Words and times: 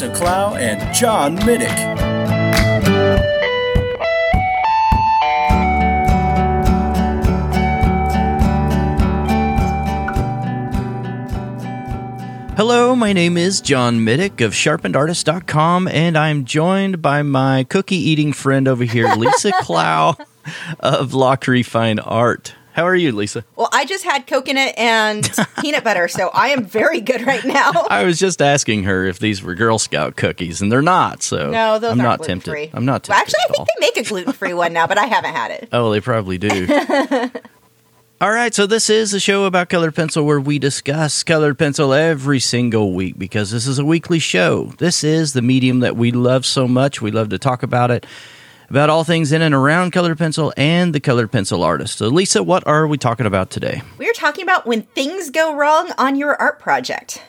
Lisa 0.00 0.14
Clough 0.14 0.54
and 0.54 0.94
John 0.94 1.36
Middick. 1.40 1.68
Hello, 12.56 12.96
my 12.96 13.12
name 13.12 13.36
is 13.36 13.60
John 13.60 13.98
Middick 14.00 14.40
of 14.40 14.52
sharpenedartist.com, 14.52 15.88
and 15.88 16.16
I'm 16.16 16.46
joined 16.46 17.02
by 17.02 17.22
my 17.22 17.64
cookie 17.64 17.96
eating 17.96 18.32
friend 18.32 18.68
over 18.68 18.84
here, 18.84 19.14
Lisa 19.16 19.52
Clough 19.60 20.16
of 20.78 21.10
Lachri 21.10 21.62
Fine 21.62 21.98
Art. 21.98 22.54
How 22.72 22.84
are 22.86 22.94
you, 22.94 23.12
Lisa? 23.12 23.44
Well, 23.56 23.68
I 23.72 23.84
just 23.84 24.04
had 24.04 24.26
coconut 24.26 24.74
and 24.78 25.28
peanut 25.60 25.82
butter, 25.84 26.06
so 26.08 26.28
I 26.32 26.48
am 26.48 26.64
very 26.64 27.00
good 27.00 27.26
right 27.26 27.44
now. 27.44 27.72
I 27.90 28.04
was 28.04 28.18
just 28.18 28.40
asking 28.40 28.84
her 28.84 29.04
if 29.06 29.18
these 29.18 29.42
were 29.42 29.54
Girl 29.54 29.78
Scout 29.78 30.16
cookies, 30.16 30.60
and 30.62 30.70
they're 30.70 30.80
not. 30.82 31.22
So 31.22 31.50
No, 31.50 31.78
those 31.78 31.92
I'm 31.92 32.00
aren't 32.00 32.20
not 32.20 32.26
tempted. 32.26 32.70
I'm 32.72 32.84
not 32.84 33.08
Well, 33.08 33.18
tempted. 33.18 33.34
actually, 33.36 33.44
I 33.44 33.52
think 33.52 33.68
they 33.68 33.86
make 33.86 33.96
a 34.06 34.08
gluten 34.08 34.32
free 34.32 34.54
one 34.54 34.72
now, 34.72 34.86
but 34.86 34.98
I 34.98 35.06
haven't 35.06 35.34
had 35.34 35.50
it. 35.50 35.68
Oh, 35.72 35.90
they 35.90 36.00
probably 36.00 36.38
do. 36.38 36.68
All 38.22 38.30
right, 38.30 38.52
so 38.54 38.66
this 38.66 38.90
is 38.90 39.14
a 39.14 39.20
show 39.20 39.44
about 39.46 39.70
colored 39.70 39.94
pencil 39.94 40.26
where 40.26 40.38
we 40.38 40.58
discuss 40.58 41.22
colored 41.22 41.58
pencil 41.58 41.94
every 41.94 42.38
single 42.38 42.92
week 42.92 43.18
because 43.18 43.50
this 43.50 43.66
is 43.66 43.78
a 43.78 43.84
weekly 43.84 44.18
show. 44.18 44.74
This 44.76 45.02
is 45.02 45.32
the 45.32 45.40
medium 45.40 45.80
that 45.80 45.96
we 45.96 46.12
love 46.12 46.44
so 46.44 46.68
much. 46.68 47.00
We 47.00 47.10
love 47.10 47.30
to 47.30 47.38
talk 47.38 47.62
about 47.62 47.90
it, 47.90 48.04
about 48.70 48.88
all 48.88 49.04
things 49.04 49.32
in 49.32 49.42
and 49.42 49.54
around 49.54 49.90
colored 49.90 50.16
pencil 50.16 50.52
and 50.56 50.94
the 50.94 51.00
colored 51.00 51.30
pencil 51.30 51.62
artist. 51.62 51.98
So, 51.98 52.08
Lisa, 52.08 52.42
what 52.42 52.66
are 52.66 52.86
we 52.86 52.96
talking 52.96 53.26
about 53.26 53.50
today? 53.50 53.82
We 53.98 54.08
are 54.08 54.12
talking 54.14 54.44
about 54.44 54.64
when 54.66 54.82
things 54.82 55.30
go 55.30 55.54
wrong 55.54 55.92
on 55.98 56.16
your 56.16 56.36
art 56.40 56.58
project 56.60 57.22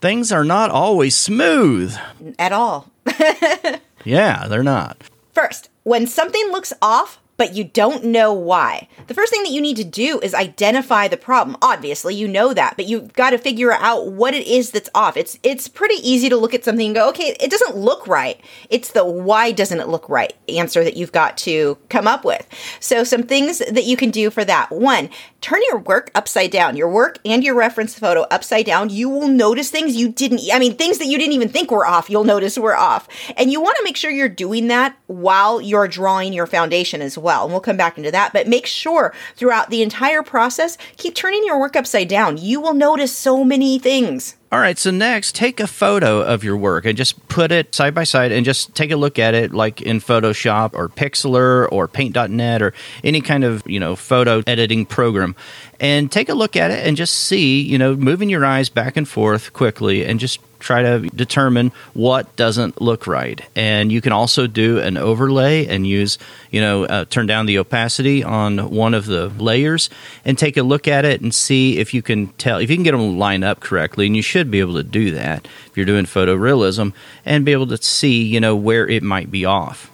Things 0.00 0.30
are 0.30 0.44
not 0.44 0.70
always 0.70 1.16
smooth. 1.16 1.96
at 2.38 2.52
all. 2.52 2.90
Yeah, 4.04 4.46
they're 4.46 4.62
not. 4.62 5.02
First, 5.32 5.70
when 5.82 6.06
something 6.06 6.52
looks 6.52 6.72
off, 6.80 7.18
but 7.38 7.54
you 7.54 7.64
don't 7.64 8.04
know 8.04 8.32
why. 8.34 8.88
The 9.06 9.14
first 9.14 9.32
thing 9.32 9.44
that 9.44 9.52
you 9.52 9.62
need 9.62 9.76
to 9.78 9.84
do 9.84 10.20
is 10.20 10.34
identify 10.34 11.08
the 11.08 11.16
problem. 11.16 11.56
Obviously, 11.62 12.14
you 12.14 12.28
know 12.28 12.52
that, 12.52 12.74
but 12.76 12.86
you've 12.86 13.14
got 13.14 13.30
to 13.30 13.38
figure 13.38 13.72
out 13.72 14.08
what 14.08 14.34
it 14.34 14.46
is 14.46 14.72
that's 14.72 14.90
off. 14.94 15.16
It's 15.16 15.38
it's 15.42 15.68
pretty 15.68 15.94
easy 16.06 16.28
to 16.28 16.36
look 16.36 16.52
at 16.52 16.64
something 16.64 16.86
and 16.86 16.94
go, 16.94 17.08
"Okay, 17.10 17.36
it 17.40 17.50
doesn't 17.50 17.76
look 17.76 18.06
right." 18.06 18.38
It's 18.68 18.90
the 18.90 19.04
why 19.04 19.52
doesn't 19.52 19.80
it 19.80 19.88
look 19.88 20.08
right 20.08 20.34
answer 20.48 20.82
that 20.82 20.96
you've 20.96 21.12
got 21.12 21.38
to 21.38 21.78
come 21.88 22.08
up 22.08 22.24
with. 22.24 22.46
So, 22.80 23.04
some 23.04 23.22
things 23.22 23.58
that 23.58 23.84
you 23.84 23.96
can 23.96 24.10
do 24.10 24.30
for 24.30 24.44
that. 24.44 24.70
One, 24.72 25.08
turn 25.40 25.60
your 25.68 25.78
work 25.78 26.10
upside 26.14 26.50
down. 26.50 26.76
Your 26.76 26.90
work 26.90 27.18
and 27.24 27.44
your 27.44 27.54
reference 27.54 27.96
photo 27.96 28.22
upside 28.30 28.66
down. 28.66 28.90
You 28.90 29.08
will 29.08 29.28
notice 29.28 29.70
things 29.70 29.96
you 29.96 30.08
didn't 30.08 30.40
I 30.52 30.58
mean, 30.58 30.76
things 30.76 30.98
that 30.98 31.06
you 31.06 31.18
didn't 31.18 31.34
even 31.34 31.48
think 31.48 31.70
were 31.70 31.86
off, 31.86 32.10
you'll 32.10 32.24
notice 32.24 32.58
were 32.58 32.76
off. 32.76 33.08
And 33.36 33.52
you 33.52 33.60
want 33.60 33.76
to 33.76 33.84
make 33.84 33.96
sure 33.96 34.10
you're 34.10 34.28
doing 34.28 34.66
that 34.68 34.96
while 35.06 35.60
you're 35.60 35.86
drawing 35.86 36.32
your 36.32 36.46
foundation 36.46 37.00
as 37.00 37.16
well. 37.16 37.27
And 37.30 37.52
we'll 37.52 37.60
come 37.60 37.76
back 37.76 37.98
into 37.98 38.10
that, 38.10 38.32
but 38.32 38.46
make 38.46 38.66
sure 38.66 39.14
throughout 39.36 39.70
the 39.70 39.82
entire 39.82 40.22
process, 40.22 40.78
keep 40.96 41.14
turning 41.14 41.44
your 41.44 41.58
work 41.58 41.76
upside 41.76 42.08
down. 42.08 42.36
You 42.38 42.60
will 42.60 42.74
notice 42.74 43.16
so 43.16 43.44
many 43.44 43.78
things. 43.78 44.36
All 44.50 44.58
right, 44.58 44.78
so 44.78 44.90
next, 44.90 45.34
take 45.34 45.60
a 45.60 45.66
photo 45.66 46.22
of 46.22 46.42
your 46.42 46.56
work 46.56 46.86
and 46.86 46.96
just 46.96 47.28
put 47.28 47.52
it 47.52 47.74
side 47.74 47.94
by 47.94 48.04
side 48.04 48.32
and 48.32 48.46
just 48.46 48.74
take 48.74 48.90
a 48.90 48.96
look 48.96 49.18
at 49.18 49.34
it 49.34 49.52
like 49.52 49.82
in 49.82 50.00
Photoshop 50.00 50.70
or 50.72 50.88
Pixlr 50.88 51.70
or 51.70 51.86
Paint.net 51.86 52.62
or 52.62 52.72
any 53.04 53.20
kind 53.20 53.44
of, 53.44 53.62
you 53.66 53.78
know, 53.78 53.94
photo 53.94 54.42
editing 54.46 54.86
program. 54.86 55.36
And 55.80 56.10
take 56.10 56.30
a 56.30 56.34
look 56.34 56.56
at 56.56 56.70
it 56.70 56.86
and 56.86 56.96
just 56.96 57.14
see, 57.14 57.60
you 57.60 57.76
know, 57.76 57.94
moving 57.94 58.30
your 58.30 58.44
eyes 58.44 58.70
back 58.70 58.96
and 58.96 59.06
forth 59.06 59.52
quickly 59.52 60.06
and 60.06 60.18
just 60.18 60.40
try 60.58 60.82
to 60.82 61.00
determine 61.10 61.72
what 61.94 62.34
doesn't 62.36 62.80
look 62.80 63.06
right. 63.06 63.40
And 63.54 63.92
you 63.92 64.00
can 64.00 64.12
also 64.12 64.46
do 64.46 64.78
an 64.78 64.96
overlay 64.96 65.66
and 65.66 65.86
use, 65.86 66.18
you 66.50 66.60
know, 66.60 66.84
uh, 66.84 67.04
turn 67.06 67.26
down 67.26 67.46
the 67.46 67.58
opacity 67.58 68.24
on 68.24 68.70
one 68.70 68.94
of 68.94 69.06
the 69.06 69.28
layers 69.28 69.90
and 70.24 70.36
take 70.36 70.56
a 70.56 70.62
look 70.62 70.88
at 70.88 71.04
it 71.04 71.20
and 71.20 71.34
see 71.34 71.78
if 71.78 71.94
you 71.94 72.02
can 72.02 72.28
tell, 72.38 72.58
if 72.58 72.70
you 72.70 72.76
can 72.76 72.84
get 72.84 72.92
them 72.92 73.00
to 73.00 73.18
line 73.18 73.44
up 73.44 73.60
correctly. 73.60 74.06
And 74.06 74.16
you 74.16 74.22
should 74.22 74.37
be 74.44 74.60
able 74.60 74.74
to 74.74 74.82
do 74.82 75.10
that 75.12 75.46
if 75.66 75.76
you're 75.76 75.86
doing 75.86 76.04
photorealism 76.04 76.92
and 77.24 77.44
be 77.44 77.52
able 77.52 77.66
to 77.68 77.76
see, 77.76 78.22
you 78.22 78.40
know, 78.40 78.56
where 78.56 78.86
it 78.86 79.02
might 79.02 79.30
be 79.30 79.44
off. 79.44 79.90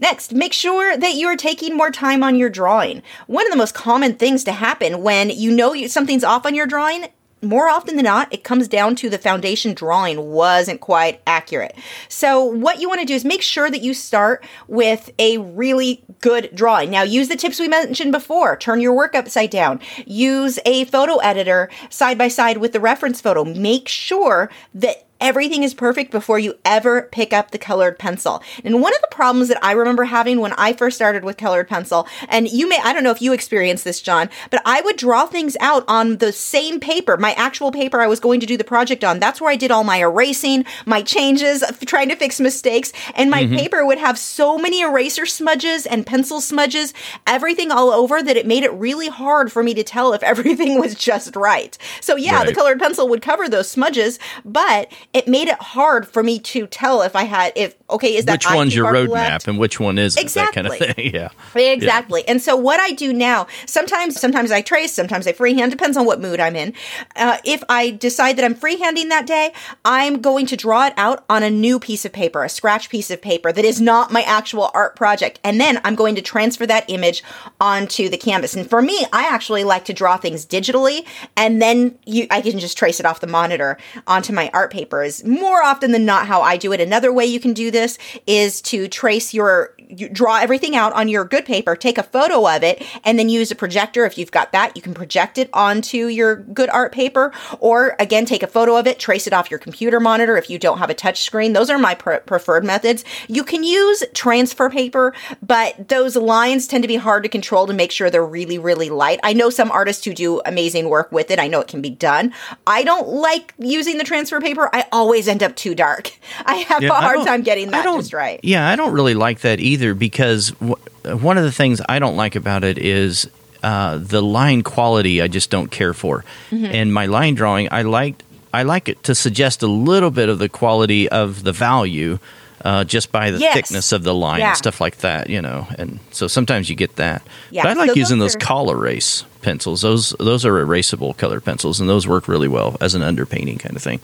Next, 0.00 0.34
make 0.34 0.52
sure 0.52 0.96
that 0.96 1.14
you 1.14 1.28
are 1.28 1.36
taking 1.36 1.76
more 1.76 1.90
time 1.90 2.22
on 2.22 2.36
your 2.36 2.50
drawing. 2.50 3.02
One 3.26 3.46
of 3.46 3.52
the 3.52 3.56
most 3.56 3.74
common 3.74 4.14
things 4.14 4.44
to 4.44 4.52
happen 4.52 5.02
when 5.02 5.30
you 5.30 5.50
know 5.50 5.86
something's 5.86 6.24
off 6.24 6.44
on 6.44 6.54
your 6.54 6.66
drawing, 6.66 7.06
more 7.44 7.68
often 7.68 7.96
than 7.96 8.04
not, 8.04 8.32
it 8.32 8.44
comes 8.44 8.68
down 8.68 8.96
to 8.96 9.08
the 9.10 9.18
foundation 9.18 9.74
drawing 9.74 10.32
wasn't 10.32 10.80
quite 10.80 11.20
accurate. 11.26 11.74
So, 12.08 12.44
what 12.44 12.80
you 12.80 12.88
want 12.88 13.00
to 13.00 13.06
do 13.06 13.14
is 13.14 13.24
make 13.24 13.42
sure 13.42 13.70
that 13.70 13.82
you 13.82 13.94
start 13.94 14.44
with 14.68 15.10
a 15.18 15.38
really 15.38 16.04
good 16.20 16.50
drawing. 16.54 16.90
Now, 16.90 17.02
use 17.02 17.28
the 17.28 17.36
tips 17.36 17.60
we 17.60 17.68
mentioned 17.68 18.12
before. 18.12 18.56
Turn 18.56 18.80
your 18.80 18.94
work 18.94 19.14
upside 19.14 19.50
down. 19.50 19.80
Use 20.06 20.58
a 20.64 20.84
photo 20.86 21.16
editor 21.18 21.70
side 21.90 22.18
by 22.18 22.28
side 22.28 22.58
with 22.58 22.72
the 22.72 22.80
reference 22.80 23.20
photo. 23.20 23.44
Make 23.44 23.88
sure 23.88 24.50
that 24.74 25.06
everything 25.20 25.62
is 25.62 25.74
perfect 25.74 26.10
before 26.10 26.38
you 26.38 26.54
ever 26.64 27.02
pick 27.02 27.32
up 27.32 27.50
the 27.50 27.58
colored 27.58 27.98
pencil. 27.98 28.42
And 28.62 28.82
one 28.82 28.94
of 28.94 29.00
the 29.00 29.08
problems 29.10 29.48
that 29.48 29.62
I 29.64 29.72
remember 29.72 30.04
having 30.04 30.40
when 30.40 30.52
I 30.54 30.72
first 30.72 30.96
started 30.96 31.24
with 31.24 31.36
colored 31.36 31.68
pencil, 31.68 32.06
and 32.28 32.48
you 32.48 32.68
may, 32.68 32.78
I 32.82 32.92
don't 32.92 33.04
know 33.04 33.10
if 33.10 33.22
you 33.22 33.32
experienced 33.32 33.84
this, 33.84 34.02
John, 34.02 34.28
but 34.50 34.60
I 34.64 34.80
would 34.82 34.96
draw 34.96 35.26
things 35.26 35.56
out 35.60 35.84
on 35.88 36.18
the 36.18 36.32
same 36.32 36.80
paper, 36.80 37.16
my 37.16 37.32
actual 37.34 37.72
paper 37.72 38.00
I 38.00 38.06
was 38.06 38.20
going 38.20 38.40
to 38.40 38.46
do 38.46 38.56
the 38.56 38.64
project 38.64 39.04
on. 39.04 39.18
That's 39.18 39.40
where 39.40 39.50
I 39.50 39.56
did 39.56 39.70
all 39.70 39.84
my 39.84 39.98
erasing, 39.98 40.64
my 40.84 41.02
changes, 41.02 41.62
trying 41.86 42.08
to 42.08 42.16
fix 42.16 42.40
mistakes. 42.40 42.92
And 43.14 43.30
my 43.30 43.44
mm-hmm. 43.44 43.56
paper 43.56 43.86
would 43.86 43.98
have 43.98 44.18
so 44.18 44.58
many 44.58 44.80
eraser 44.80 45.26
smudges 45.26 45.86
and 45.86 46.06
pencil 46.06 46.40
smudges, 46.40 46.92
everything 47.26 47.70
all 47.70 47.90
over 47.90 48.22
that 48.22 48.36
it 48.36 48.46
made 48.46 48.62
it 48.62 48.72
really 48.72 49.08
hard 49.08 49.52
for 49.52 49.62
me 49.62 49.74
to 49.74 49.84
tell 49.84 50.12
if 50.12 50.22
everything 50.34 50.80
was 50.80 50.94
just 50.94 51.36
right. 51.36 51.76
So 52.00 52.16
yeah, 52.16 52.44
the 52.44 52.54
colored 52.54 52.78
pencil 52.78 53.08
would 53.08 53.22
cover 53.22 53.48
those 53.48 53.70
smudges, 53.70 54.18
but 54.44 54.92
it 55.14 55.28
made 55.28 55.48
it 55.48 55.60
hard 55.60 56.06
for 56.06 56.22
me 56.22 56.38
to 56.40 56.66
tell 56.66 57.00
if 57.02 57.14
I 57.14 57.22
had 57.22 57.52
if 57.54 57.74
okay 57.88 58.16
is 58.16 58.24
that 58.24 58.32
Which 58.32 58.52
one's 58.52 58.74
your 58.74 58.92
roadmap 58.92 59.08
left? 59.08 59.48
and 59.48 59.58
which 59.58 59.78
one 59.78 59.96
isn't? 59.96 60.34
That 60.34 60.52
kind 60.52 60.66
of 60.66 60.76
thing. 60.78 61.14
Yeah. 61.14 61.28
Exactly. 61.54 62.26
And 62.26 62.42
so 62.42 62.56
what 62.56 62.80
I 62.80 62.90
do 62.90 63.12
now, 63.12 63.46
sometimes 63.66 64.20
sometimes 64.20 64.50
I 64.50 64.60
trace, 64.60 64.92
sometimes 64.92 65.26
I 65.26 65.32
freehand, 65.32 65.70
depends 65.70 65.96
on 65.96 66.04
what 66.04 66.20
mood 66.20 66.40
I'm 66.40 66.56
in. 66.56 66.74
Uh, 67.14 67.38
if 67.44 67.62
I 67.68 67.90
decide 67.92 68.36
that 68.36 68.44
I'm 68.44 68.54
freehanding 68.54 69.08
that 69.10 69.26
day, 69.26 69.52
I'm 69.84 70.20
going 70.20 70.46
to 70.46 70.56
draw 70.56 70.86
it 70.86 70.94
out 70.96 71.24
on 71.30 71.42
a 71.42 71.50
new 71.50 71.78
piece 71.78 72.04
of 72.04 72.12
paper, 72.12 72.42
a 72.42 72.48
scratch 72.48 72.88
piece 72.90 73.10
of 73.10 73.22
paper 73.22 73.52
that 73.52 73.64
is 73.64 73.80
not 73.80 74.10
my 74.12 74.22
actual 74.22 74.70
art 74.74 74.96
project. 74.96 75.38
And 75.44 75.60
then 75.60 75.80
I'm 75.84 75.94
going 75.94 76.16
to 76.16 76.22
transfer 76.22 76.66
that 76.66 76.84
image 76.88 77.22
onto 77.60 78.08
the 78.08 78.18
canvas. 78.18 78.54
And 78.56 78.68
for 78.68 78.82
me, 78.82 79.06
I 79.12 79.28
actually 79.28 79.62
like 79.62 79.84
to 79.84 79.92
draw 79.92 80.16
things 80.16 80.44
digitally 80.44 81.06
and 81.36 81.62
then 81.62 81.96
you 82.04 82.26
I 82.30 82.40
can 82.40 82.58
just 82.58 82.76
trace 82.76 82.98
it 82.98 83.06
off 83.06 83.20
the 83.20 83.26
monitor 83.26 83.78
onto 84.06 84.32
my 84.32 84.50
art 84.52 84.72
paper 84.72 85.03
is 85.04 85.24
more 85.24 85.62
often 85.62 85.92
than 85.92 86.04
not 86.04 86.26
how 86.26 86.42
I 86.42 86.56
do 86.56 86.72
it. 86.72 86.80
Another 86.80 87.12
way 87.12 87.24
you 87.26 87.40
can 87.40 87.52
do 87.52 87.70
this 87.70 87.98
is 88.26 88.60
to 88.62 88.88
trace 88.88 89.32
your 89.32 89.74
you 89.88 90.08
draw 90.08 90.38
everything 90.38 90.76
out 90.76 90.92
on 90.94 91.08
your 91.08 91.24
good 91.24 91.44
paper, 91.44 91.76
take 91.76 91.98
a 91.98 92.02
photo 92.02 92.48
of 92.48 92.62
it, 92.62 92.82
and 93.04 93.18
then 93.18 93.28
use 93.28 93.50
a 93.50 93.54
projector. 93.54 94.04
If 94.04 94.18
you've 94.18 94.30
got 94.30 94.52
that, 94.52 94.76
you 94.76 94.82
can 94.82 94.94
project 94.94 95.38
it 95.38 95.50
onto 95.52 96.06
your 96.06 96.36
good 96.36 96.68
art 96.70 96.92
paper, 96.92 97.32
or 97.60 97.96
again, 97.98 98.24
take 98.24 98.42
a 98.42 98.46
photo 98.46 98.76
of 98.76 98.86
it, 98.86 98.98
trace 98.98 99.26
it 99.26 99.32
off 99.32 99.50
your 99.50 99.58
computer 99.58 100.00
monitor 100.00 100.36
if 100.36 100.48
you 100.48 100.58
don't 100.58 100.78
have 100.78 100.90
a 100.90 100.94
touch 100.94 101.22
screen. 101.22 101.52
Those 101.52 101.70
are 101.70 101.78
my 101.78 101.94
pre- 101.94 102.20
preferred 102.20 102.64
methods. 102.64 103.04
You 103.28 103.44
can 103.44 103.62
use 103.64 104.02
transfer 104.14 104.70
paper, 104.70 105.14
but 105.42 105.88
those 105.88 106.16
lines 106.16 106.66
tend 106.66 106.82
to 106.84 106.88
be 106.88 106.96
hard 106.96 107.22
to 107.24 107.28
control 107.28 107.66
to 107.66 107.72
make 107.72 107.90
sure 107.92 108.10
they're 108.10 108.24
really, 108.24 108.58
really 108.58 108.90
light. 108.90 109.20
I 109.22 109.32
know 109.32 109.50
some 109.50 109.70
artists 109.70 110.04
who 110.04 110.14
do 110.14 110.40
amazing 110.46 110.88
work 110.88 111.12
with 111.12 111.30
it. 111.30 111.38
I 111.38 111.48
know 111.48 111.60
it 111.60 111.68
can 111.68 111.82
be 111.82 111.90
done. 111.90 112.32
I 112.66 112.84
don't 112.84 113.08
like 113.08 113.52
using 113.58 113.98
the 113.98 114.04
transfer 114.04 114.40
paper. 114.40 114.70
I 114.72 114.86
always 114.92 115.28
end 115.28 115.42
up 115.42 115.56
too 115.56 115.74
dark. 115.74 116.12
I 116.46 116.56
have 116.56 116.82
Yeah, 116.82 116.90
a 116.90 116.92
hard 116.94 117.26
time 117.26 117.42
getting 117.42 117.70
that 117.70 117.84
just 117.84 118.12
right. 118.12 118.40
Yeah, 118.42 118.68
I 118.68 118.76
don't 118.76 118.92
really 118.92 119.14
like 119.14 119.40
that 119.40 119.60
either 119.60 119.83
because 119.92 120.52
w- 120.52 120.76
one 121.04 121.36
of 121.36 121.44
the 121.44 121.52
things 121.52 121.82
I 121.88 121.98
don't 121.98 122.16
like 122.16 122.36
about 122.36 122.64
it 122.64 122.78
is 122.78 123.28
uh, 123.62 123.98
the 123.98 124.22
line 124.22 124.62
quality. 124.62 125.20
I 125.20 125.28
just 125.28 125.50
don't 125.50 125.70
care 125.70 125.92
for, 125.92 126.24
Mm-hmm. 126.50 126.64
and 126.66 126.94
my 126.94 127.06
line 127.06 127.34
drawing, 127.34 127.68
I 127.70 127.82
liked. 127.82 128.22
I 128.54 128.62
like 128.62 128.88
it 128.88 129.02
to 129.02 129.14
suggest 129.16 129.62
a 129.64 129.66
little 129.66 130.12
bit 130.12 130.28
of 130.28 130.38
the 130.38 130.48
quality 130.48 131.08
of 131.08 131.42
the 131.42 131.50
value 131.52 132.20
uh, 132.64 132.84
just 132.84 133.10
by 133.10 133.30
the 133.32 133.38
Yes. 133.38 133.52
thickness 133.54 133.90
of 133.92 134.04
the 134.04 134.14
line 134.14 134.38
Yeah. 134.40 134.50
and 134.50 134.56
stuff 134.56 134.80
like 134.80 134.98
that, 134.98 135.28
you 135.28 135.42
know. 135.42 135.66
And 135.76 135.98
so 136.12 136.28
sometimes 136.28 136.70
you 136.70 136.76
get 136.76 136.94
that. 136.96 137.22
Yeah, 137.50 137.64
But 137.64 137.70
I 137.70 137.74
like 137.74 137.90
so 137.90 137.96
using 137.96 138.18
those 138.20 138.34
those 138.34 138.42
are- 138.42 138.46
Col-Erase 138.46 139.24
pencils. 139.42 139.82
Those 139.82 140.14
those 140.20 140.46
are 140.46 140.64
erasable 140.64 141.16
color 141.16 141.40
pencils, 141.40 141.80
and 141.80 141.88
those 141.88 142.06
work 142.06 142.28
really 142.28 142.48
well 142.48 142.76
as 142.80 142.94
an 142.94 143.02
underpainting 143.02 143.58
kind 143.58 143.74
of 143.76 143.82
thing, 143.82 144.00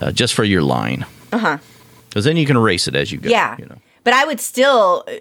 uh, 0.00 0.10
just 0.10 0.32
for 0.34 0.42
your 0.42 0.62
line. 0.62 1.04
Uh 1.32 1.38
huh. 1.38 1.58
Because 2.08 2.24
then 2.24 2.36
you 2.38 2.46
can 2.46 2.56
erase 2.56 2.88
it 2.88 2.94
as 2.96 3.12
you 3.12 3.18
go. 3.18 3.28
Yeah. 3.30 3.56
You 3.58 3.66
know. 3.66 3.76
But 4.04 4.14
I 4.14 4.24
would 4.24 4.40
still 4.40 5.04
uh, 5.06 5.12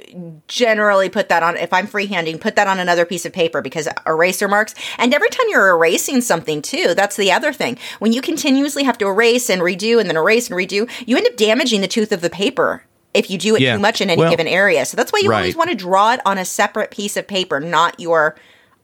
generally 0.48 1.10
put 1.10 1.30
that 1.30 1.44
on, 1.44 1.58
if 1.58 1.72
I'm 1.72 1.88
freehanding, 1.88 2.42
put 2.42 2.56
that 2.56 2.68
on 2.68 2.80
another 2.80 3.06
piece 3.06 3.26
of 3.26 3.34
paper 3.34 3.62
because 3.62 3.88
eraser 4.06 4.48
marks. 4.48 4.74
And 4.98 5.14
every 5.14 5.30
time 5.30 5.46
you're 5.50 5.70
erasing 5.70 6.22
something, 6.22 6.62
too, 6.62 6.94
that's 6.96 7.16
the 7.16 7.32
other 7.32 7.54
thing. 7.54 7.78
When 8.00 8.12
you 8.14 8.22
continuously 8.22 8.84
have 8.84 8.98
to 9.00 9.08
erase 9.08 9.50
and 9.50 9.62
redo 9.62 10.00
and 10.00 10.10
then 10.10 10.18
erase 10.18 10.50
and 10.50 10.58
redo, 10.58 10.90
you 11.08 11.18
end 11.18 11.28
up 11.28 11.38
damaging 11.38 11.82
the 11.82 11.88
tooth 11.88 12.12
of 12.12 12.22
the 12.22 12.30
paper 12.30 12.84
if 13.14 13.30
you 13.30 13.38
do 13.38 13.56
it 13.56 13.62
Yeah. 13.62 13.74
too 13.76 13.80
much 13.80 14.02
in 14.02 14.10
any 14.10 14.22
Well, 14.22 14.32
given 14.32 14.48
area. 14.48 14.86
So 14.86 14.96
that's 14.98 15.12
why 15.12 15.20
you 15.20 15.32
always 15.34 15.56
want 15.56 15.70
to 15.70 15.76
draw 15.76 16.14
it 16.14 16.22
on 16.26 16.38
a 16.38 16.46
separate 16.46 16.92
piece 16.92 17.18
of 17.18 17.28
paper, 17.28 17.60
not 17.60 18.00
your 18.00 18.36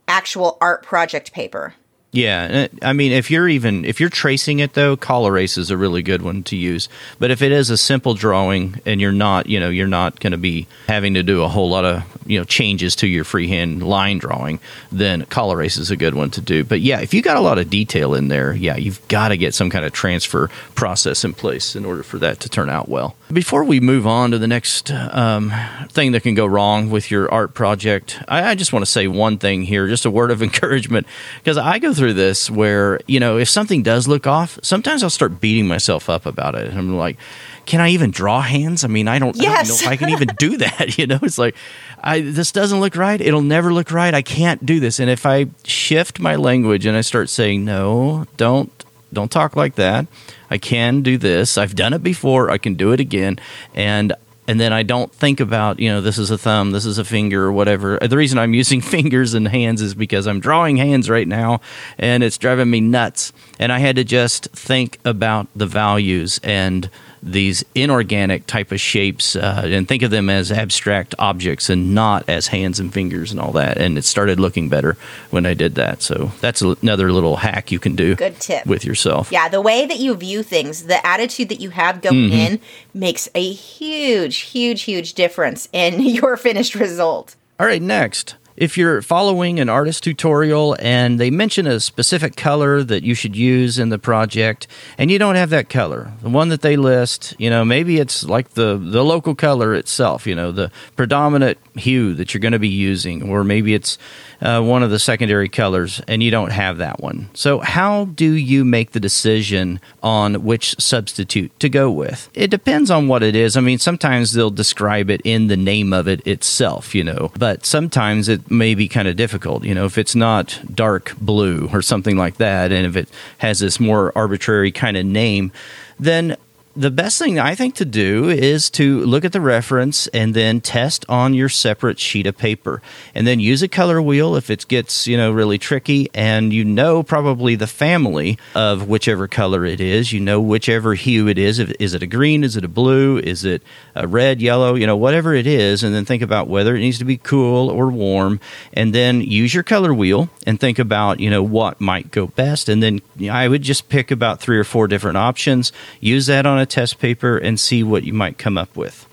actual 0.06 0.58
art 0.60 0.82
project 0.82 1.32
paper. 1.32 1.74
Yeah, 2.10 2.68
I 2.80 2.94
mean, 2.94 3.12
if 3.12 3.30
you're 3.30 3.48
even 3.48 3.84
if 3.84 4.00
you're 4.00 4.08
tracing 4.08 4.60
it 4.60 4.72
though, 4.72 4.96
Col-Erase 4.96 5.58
is 5.58 5.70
a 5.70 5.76
really 5.76 6.02
good 6.02 6.22
one 6.22 6.42
to 6.44 6.56
use. 6.56 6.88
But 7.18 7.30
if 7.30 7.42
it 7.42 7.52
is 7.52 7.68
a 7.68 7.76
simple 7.76 8.14
drawing 8.14 8.80
and 8.86 8.98
you're 8.98 9.12
not, 9.12 9.46
you 9.46 9.60
know, 9.60 9.68
you're 9.68 9.86
not 9.86 10.18
going 10.18 10.30
to 10.30 10.38
be 10.38 10.66
having 10.88 11.14
to 11.14 11.22
do 11.22 11.42
a 11.42 11.48
whole 11.48 11.68
lot 11.68 11.84
of 11.84 12.02
you 12.24 12.38
know 12.38 12.44
changes 12.44 12.96
to 12.96 13.06
your 13.06 13.24
freehand 13.24 13.82
line 13.82 14.18
drawing, 14.18 14.58
then 14.90 15.26
Col-Erase 15.26 15.76
is 15.76 15.90
a 15.90 15.96
good 15.96 16.14
one 16.14 16.30
to 16.30 16.40
do. 16.40 16.64
But 16.64 16.80
yeah, 16.80 17.00
if 17.00 17.12
you 17.12 17.20
got 17.20 17.36
a 17.36 17.40
lot 17.40 17.58
of 17.58 17.68
detail 17.68 18.14
in 18.14 18.28
there, 18.28 18.54
yeah, 18.54 18.76
you've 18.76 19.06
got 19.08 19.28
to 19.28 19.36
get 19.36 19.52
some 19.52 19.68
kind 19.68 19.84
of 19.84 19.92
transfer 19.92 20.48
process 20.74 21.24
in 21.24 21.34
place 21.34 21.76
in 21.76 21.84
order 21.84 22.02
for 22.02 22.18
that 22.20 22.40
to 22.40 22.48
turn 22.48 22.70
out 22.70 22.88
well. 22.88 23.16
Before 23.30 23.64
we 23.64 23.80
move 23.80 24.06
on 24.06 24.30
to 24.30 24.38
the 24.38 24.46
next 24.46 24.90
um, 24.90 25.52
thing 25.90 26.12
that 26.12 26.22
can 26.22 26.34
go 26.34 26.46
wrong 26.46 26.88
with 26.88 27.10
your 27.10 27.30
art 27.30 27.52
project, 27.52 28.18
I, 28.26 28.50
I 28.50 28.54
just 28.54 28.72
want 28.72 28.86
to 28.86 28.90
say 28.90 29.08
one 29.08 29.36
thing 29.36 29.64
here, 29.64 29.86
just 29.88 30.06
a 30.06 30.10
word 30.10 30.30
of 30.30 30.42
encouragement, 30.48 31.06
because 31.44 31.58
I 31.58 31.78
go 31.78 31.92
through 31.98 32.14
this 32.14 32.50
where 32.50 33.00
you 33.06 33.20
know 33.20 33.36
if 33.36 33.48
something 33.48 33.82
does 33.82 34.08
look 34.08 34.26
off, 34.26 34.58
sometimes 34.62 35.02
I'll 35.02 35.10
start 35.10 35.40
beating 35.40 35.66
myself 35.66 36.08
up 36.08 36.24
about 36.24 36.54
it. 36.54 36.72
I'm 36.72 36.96
like, 36.96 37.18
can 37.66 37.80
I 37.82 37.90
even 37.90 38.10
draw 38.10 38.40
hands? 38.40 38.84
I 38.84 38.88
mean, 38.88 39.08
I 39.08 39.18
don't, 39.18 39.36
I 39.38 39.42
don't 39.44 39.52
Yes. 39.52 39.68
know 39.68 39.74
if 39.74 39.88
I 39.88 39.96
can 39.96 40.08
even 40.10 40.28
do 40.38 40.56
that. 40.58 40.96
You 40.98 41.06
know, 41.06 41.18
it's 41.22 41.36
like, 41.38 41.54
I 42.02 42.20
this 42.22 42.50
doesn't 42.52 42.80
look 42.80 42.96
right. 42.96 43.20
It'll 43.20 43.42
never 43.42 43.72
look 43.74 43.90
right. 43.90 44.14
I 44.14 44.22
can't 44.22 44.64
do 44.64 44.80
this. 44.80 44.98
And 45.00 45.10
if 45.10 45.26
I 45.26 45.46
shift 45.64 46.18
my 46.18 46.36
language 46.36 46.86
and 46.86 46.96
I 46.96 47.02
start 47.02 47.28
saying, 47.28 47.64
no, 47.64 48.24
don't, 48.38 48.72
don't 49.12 49.30
talk 49.30 49.54
like 49.56 49.74
that. 49.74 50.06
I 50.50 50.56
can 50.58 51.02
do 51.02 51.18
this. 51.18 51.58
I've 51.58 51.74
done 51.74 51.92
it 51.92 52.02
before. 52.02 52.50
I 52.50 52.56
can 52.58 52.74
do 52.74 52.92
it 52.92 53.00
again. 53.00 53.38
And 53.74 54.12
and 54.48 54.58
then 54.58 54.72
I 54.72 54.82
don't 54.82 55.12
think 55.12 55.40
about, 55.40 55.78
you 55.78 55.90
know, 55.90 56.00
this 56.00 56.16
is 56.16 56.30
a 56.30 56.38
thumb, 56.38 56.70
this 56.70 56.86
is 56.86 56.96
a 56.96 57.04
finger, 57.04 57.44
or 57.44 57.52
whatever. 57.52 57.98
The 57.98 58.16
reason 58.16 58.38
I'm 58.38 58.54
using 58.54 58.80
fingers 58.96 59.34
and 59.34 59.46
hands 59.46 59.82
is 59.82 59.94
because 59.94 60.26
I'm 60.26 60.40
drawing 60.40 60.78
hands 60.78 61.10
right 61.10 61.28
now 61.28 61.60
and 61.98 62.24
it's 62.24 62.38
driving 62.38 62.70
me 62.70 62.80
nuts. 62.80 63.34
And 63.58 63.70
I 63.70 63.78
had 63.78 63.96
to 63.96 64.04
just 64.04 64.46
think 64.52 64.98
about 65.04 65.48
the 65.54 65.66
values 65.66 66.40
and 66.42 66.88
these 67.22 67.64
inorganic 67.74 68.46
type 68.46 68.72
of 68.72 68.80
shapes 68.80 69.36
uh, 69.36 69.62
and 69.64 69.86
think 69.88 70.02
of 70.02 70.10
them 70.10 70.30
as 70.30 70.50
abstract 70.52 71.14
objects 71.18 71.68
and 71.68 71.94
not 71.94 72.28
as 72.28 72.48
hands 72.48 72.78
and 72.80 72.92
fingers 72.92 73.30
and 73.30 73.40
all 73.40 73.52
that. 73.52 73.78
And 73.78 73.98
it 73.98 74.04
started 74.04 74.38
looking 74.40 74.68
better 74.68 74.96
when 75.30 75.46
I 75.46 75.54
did 75.54 75.74
that. 75.76 76.02
So 76.02 76.32
that's 76.40 76.62
another 76.62 77.12
little 77.12 77.36
hack 77.36 77.70
you 77.72 77.78
can 77.78 77.96
do 77.96 78.14
Good 78.14 78.40
tip. 78.40 78.66
with 78.66 78.84
yourself. 78.84 79.30
Yeah, 79.32 79.48
the 79.48 79.60
way 79.60 79.86
that 79.86 79.98
you 79.98 80.14
view 80.14 80.42
things, 80.42 80.84
the 80.84 81.04
attitude 81.06 81.48
that 81.50 81.60
you 81.60 81.70
have 81.70 82.00
going 82.00 82.32
in 82.32 82.60
makes 82.94 83.28
a 83.34 83.52
huge, 83.52 84.38
huge, 84.38 84.82
huge 84.82 85.14
difference 85.14 85.68
in 85.72 86.00
your 86.00 86.36
finished 86.36 86.74
result. 86.74 87.36
All 87.60 87.66
right, 87.66 87.82
next. 87.82 88.36
If 88.58 88.76
you're 88.76 89.02
following 89.02 89.60
an 89.60 89.68
artist 89.68 90.02
tutorial 90.02 90.76
and 90.80 91.20
they 91.20 91.30
mention 91.30 91.68
a 91.68 91.78
specific 91.78 92.34
color 92.34 92.82
that 92.82 93.04
you 93.04 93.14
should 93.14 93.36
use 93.36 93.78
in 93.78 93.90
the 93.90 94.00
project 94.00 94.66
and 94.98 95.12
you 95.12 95.18
don't 95.20 95.36
have 95.36 95.50
that 95.50 95.68
color, 95.68 96.10
the 96.22 96.28
one 96.28 96.48
that 96.48 96.62
they 96.62 96.76
list, 96.76 97.36
you 97.38 97.50
know, 97.50 97.64
maybe 97.64 98.00
it's 98.00 98.24
like 98.24 98.54
the 98.54 98.76
the 98.76 99.04
local 99.04 99.36
color 99.36 99.74
itself, 99.74 100.26
you 100.26 100.34
know, 100.34 100.50
the 100.50 100.72
predominant 100.96 101.58
hue 101.76 102.14
that 102.14 102.34
you're 102.34 102.40
going 102.40 102.50
to 102.50 102.58
be 102.58 102.66
using 102.66 103.30
or 103.30 103.44
maybe 103.44 103.74
it's 103.74 103.96
uh, 104.40 104.60
one 104.60 104.82
of 104.82 104.90
the 104.90 104.98
secondary 104.98 105.48
colors 105.48 106.00
and 106.08 106.20
you 106.20 106.32
don't 106.32 106.50
have 106.50 106.78
that 106.78 107.00
one. 107.00 107.30
So, 107.34 107.60
how 107.60 108.06
do 108.06 108.32
you 108.32 108.64
make 108.64 108.90
the 108.90 108.98
decision 109.00 109.80
on 110.02 110.42
which 110.42 110.74
substitute 110.80 111.56
to 111.60 111.68
go 111.68 111.92
with? 111.92 112.28
It 112.34 112.50
depends 112.50 112.90
on 112.90 113.06
what 113.06 113.22
it 113.22 113.36
is. 113.36 113.56
I 113.56 113.60
mean, 113.60 113.78
sometimes 113.78 114.32
they'll 114.32 114.50
describe 114.50 115.10
it 115.10 115.20
in 115.22 115.46
the 115.46 115.56
name 115.56 115.92
of 115.92 116.08
it 116.08 116.26
itself, 116.26 116.92
you 116.92 117.04
know, 117.04 117.30
but 117.38 117.64
sometimes 117.64 118.28
it 118.28 118.47
may 118.50 118.74
be 118.74 118.88
kind 118.88 119.08
of 119.08 119.16
difficult, 119.16 119.64
you 119.64 119.74
know, 119.74 119.84
if 119.84 119.98
it's 119.98 120.14
not 120.14 120.60
dark 120.72 121.14
blue 121.20 121.68
or 121.72 121.82
something 121.82 122.16
like 122.16 122.36
that, 122.36 122.72
and 122.72 122.86
if 122.86 122.96
it 122.96 123.08
has 123.38 123.60
this 123.60 123.78
more 123.80 124.12
arbitrary 124.16 124.72
kind 124.72 124.96
of 124.96 125.04
name, 125.04 125.52
then 125.98 126.36
the 126.78 126.90
best 126.92 127.18
thing 127.18 127.40
I 127.40 127.56
think 127.56 127.74
to 127.76 127.84
do 127.84 128.28
is 128.28 128.70
to 128.70 129.00
look 129.00 129.24
at 129.24 129.32
the 129.32 129.40
reference 129.40 130.06
and 130.08 130.32
then 130.32 130.60
test 130.60 131.04
on 131.08 131.34
your 131.34 131.48
separate 131.48 131.98
sheet 131.98 132.24
of 132.24 132.38
paper. 132.38 132.80
And 133.16 133.26
then 133.26 133.40
use 133.40 133.62
a 133.62 133.68
color 133.68 134.00
wheel 134.00 134.36
if 134.36 134.48
it 134.48 134.68
gets, 134.68 135.08
you 135.08 135.16
know, 135.16 135.32
really 135.32 135.58
tricky 135.58 136.08
and 136.14 136.52
you 136.52 136.64
know 136.64 137.02
probably 137.02 137.56
the 137.56 137.66
family 137.66 138.38
of 138.54 138.88
whichever 138.88 139.26
color 139.26 139.64
it 139.64 139.80
is. 139.80 140.12
You 140.12 140.20
know 140.20 140.40
whichever 140.40 140.94
hue 140.94 141.26
it 141.26 141.36
is. 141.36 141.58
If, 141.58 141.72
is 141.80 141.94
it 141.94 142.02
a 142.04 142.06
green? 142.06 142.44
Is 142.44 142.56
it 142.56 142.64
a 142.64 142.68
blue? 142.68 143.18
Is 143.18 143.44
it 143.44 143.60
red, 144.06 144.40
yellow? 144.40 144.74
You 144.74 144.86
know, 144.86 144.96
whatever 144.96 145.34
it 145.34 145.46
is. 145.46 145.82
And 145.82 145.94
then 145.94 146.04
think 146.04 146.22
about 146.22 146.48
whether 146.48 146.76
it 146.76 146.80
needs 146.80 146.98
to 146.98 147.04
be 147.04 147.16
cool 147.16 147.70
or 147.70 147.88
warm. 147.88 148.40
And 148.72 148.94
then 148.94 149.20
use 149.20 149.54
your 149.54 149.62
color 149.64 149.92
wheel 149.92 150.28
and 150.46 150.60
think 150.60 150.78
about, 150.78 151.20
you 151.20 151.30
know, 151.30 151.42
what 151.42 151.80
might 151.80 152.10
go 152.10 152.26
best. 152.26 152.68
And 152.68 152.82
then 152.82 153.00
you 153.16 153.28
know, 153.28 153.34
I 153.34 153.48
would 153.48 153.62
just 153.62 153.88
pick 153.88 154.10
about 154.10 154.40
three 154.40 154.58
or 154.58 154.64
four 154.64 154.86
different 154.86 155.16
options, 155.16 155.72
use 156.00 156.26
that 156.26 156.46
on 156.46 156.58
a 156.58 156.66
test 156.66 156.98
paper, 156.98 157.38
and 157.38 157.58
see 157.58 157.82
what 157.82 158.04
you 158.04 158.12
might 158.12 158.38
come 158.38 158.58
up 158.58 158.76
with. 158.76 159.08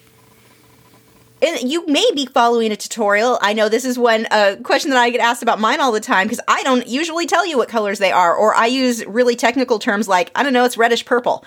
And 1.42 1.70
you 1.70 1.86
may 1.86 2.08
be 2.16 2.26
following 2.26 2.72
a 2.72 2.76
tutorial. 2.76 3.38
I 3.42 3.54
know 3.54 3.70
this 3.70 3.86
is 3.86 4.00
one 4.00 4.26
uh, 4.32 4.56
question 4.64 4.92
that 4.92 5.00
I 5.00 5.10
get 5.10 5.22
asked 5.22 5.44
about 5.44 5.60
mine 5.60 5.80
all 5.80 5.92
the 5.92 6.00
time 6.00 6.26
because 6.26 6.40
I 6.48 6.64
don't 6.64 6.88
usually 6.88 7.28
tell 7.28 7.46
you 7.46 7.58
what 7.58 7.70
colors 7.70 8.00
they 8.00 8.12
are, 8.12 8.34
or 8.34 8.56
I 8.56 8.68
use 8.68 9.06
really 9.06 9.36
technical 9.36 9.78
terms 9.78 10.08
like, 10.08 10.32
I 10.34 10.44
don't 10.44 10.54
know, 10.54 10.64
it's 10.64 10.78
reddish 10.78 11.06
purple. 11.06 11.46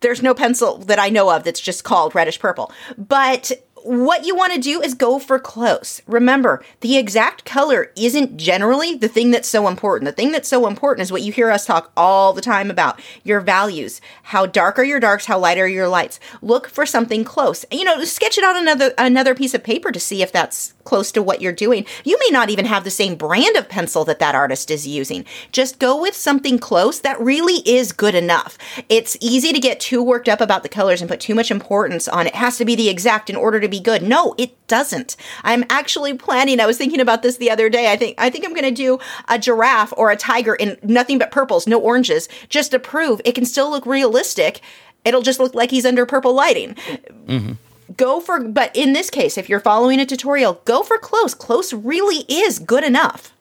There's 0.00 0.22
no 0.22 0.34
pencil 0.34 0.78
that 0.78 0.98
I 0.98 1.08
know 1.08 1.30
of 1.30 1.44
that's 1.44 1.60
just 1.60 1.84
called 1.84 2.14
reddish 2.14 2.38
purple. 2.38 2.72
But 2.96 3.52
what 3.86 4.26
you 4.26 4.34
want 4.34 4.52
to 4.52 4.60
do 4.60 4.82
is 4.82 4.94
go 4.94 5.18
for 5.18 5.38
close. 5.38 6.02
Remember, 6.06 6.62
the 6.80 6.96
exact 6.96 7.44
color 7.44 7.92
isn't 7.96 8.36
generally 8.36 8.96
the 8.96 9.08
thing 9.08 9.30
that's 9.30 9.48
so 9.48 9.68
important. 9.68 10.06
The 10.06 10.12
thing 10.12 10.32
that's 10.32 10.48
so 10.48 10.66
important 10.66 11.04
is 11.04 11.12
what 11.12 11.22
you 11.22 11.30
hear 11.30 11.50
us 11.50 11.66
talk 11.66 11.92
all 11.96 12.32
the 12.32 12.40
time 12.40 12.68
about 12.68 13.00
your 13.22 13.40
values. 13.40 14.00
How 14.24 14.44
dark 14.44 14.78
are 14.78 14.84
your 14.84 14.98
darks? 14.98 15.26
How 15.26 15.38
light 15.38 15.58
are 15.58 15.68
your 15.68 15.88
lights? 15.88 16.18
Look 16.42 16.68
for 16.68 16.84
something 16.84 17.22
close. 17.22 17.64
You 17.70 17.84
know, 17.84 18.02
sketch 18.04 18.38
it 18.38 18.44
on 18.44 18.56
another 18.56 18.92
another 18.98 19.34
piece 19.36 19.54
of 19.54 19.62
paper 19.62 19.92
to 19.92 20.00
see 20.00 20.20
if 20.20 20.32
that's 20.32 20.74
close 20.86 21.12
to 21.12 21.22
what 21.22 21.42
you're 21.42 21.52
doing. 21.52 21.84
You 22.04 22.18
may 22.18 22.32
not 22.32 22.48
even 22.48 22.64
have 22.64 22.84
the 22.84 22.90
same 22.90 23.16
brand 23.16 23.56
of 23.56 23.68
pencil 23.68 24.04
that 24.06 24.18
that 24.20 24.34
artist 24.34 24.70
is 24.70 24.86
using. 24.86 25.26
Just 25.52 25.78
go 25.78 26.00
with 26.00 26.14
something 26.14 26.58
close 26.58 27.00
that 27.00 27.20
really 27.20 27.60
is 27.68 27.92
good 27.92 28.14
enough. 28.14 28.56
It's 28.88 29.16
easy 29.20 29.52
to 29.52 29.60
get 29.60 29.80
too 29.80 30.02
worked 30.02 30.28
up 30.28 30.40
about 30.40 30.62
the 30.62 30.68
colors 30.68 31.02
and 31.02 31.10
put 31.10 31.20
too 31.20 31.34
much 31.34 31.50
importance 31.50 32.08
on 32.08 32.26
it 32.26 32.34
has 32.34 32.56
to 32.58 32.64
be 32.64 32.74
the 32.74 32.88
exact 32.88 33.28
in 33.28 33.36
order 33.36 33.60
to 33.60 33.68
be 33.68 33.80
good. 33.80 34.02
No, 34.02 34.34
it 34.38 34.54
doesn't. 34.66 35.16
I'm 35.42 35.64
actually 35.68 36.14
planning. 36.14 36.60
I 36.60 36.66
was 36.66 36.78
thinking 36.78 37.00
about 37.00 37.22
this 37.22 37.36
the 37.36 37.50
other 37.50 37.68
day. 37.68 37.90
I 37.90 37.96
think 37.96 38.14
I 38.18 38.30
think 38.30 38.44
I'm 38.44 38.54
going 38.54 38.64
to 38.64 38.70
do 38.70 38.98
a 39.28 39.38
giraffe 39.38 39.92
or 39.96 40.10
a 40.10 40.16
tiger 40.16 40.54
in 40.54 40.76
nothing 40.82 41.18
but 41.18 41.30
purples, 41.30 41.66
no 41.66 41.80
oranges, 41.80 42.28
just 42.48 42.70
to 42.70 42.78
prove 42.78 43.20
it 43.24 43.32
can 43.32 43.44
still 43.44 43.70
look 43.70 43.86
realistic. 43.86 44.60
It'll 45.04 45.22
just 45.22 45.38
look 45.38 45.54
like 45.54 45.70
he's 45.70 45.86
under 45.86 46.04
purple 46.04 46.34
lighting 46.34 46.74
mm-hmm. 46.74 47.52
Go 47.96 48.20
for 48.20 48.40
but 48.40 48.74
in 48.74 48.92
this 48.92 49.10
case 49.10 49.38
if 49.38 49.48
you're 49.48 49.60
following 49.60 50.00
a 50.00 50.06
tutorial 50.06 50.60
go 50.64 50.82
for 50.82 50.98
close 50.98 51.34
close 51.34 51.72
really 51.72 52.24
is 52.28 52.58
good 52.58 52.84
enough 52.84 53.32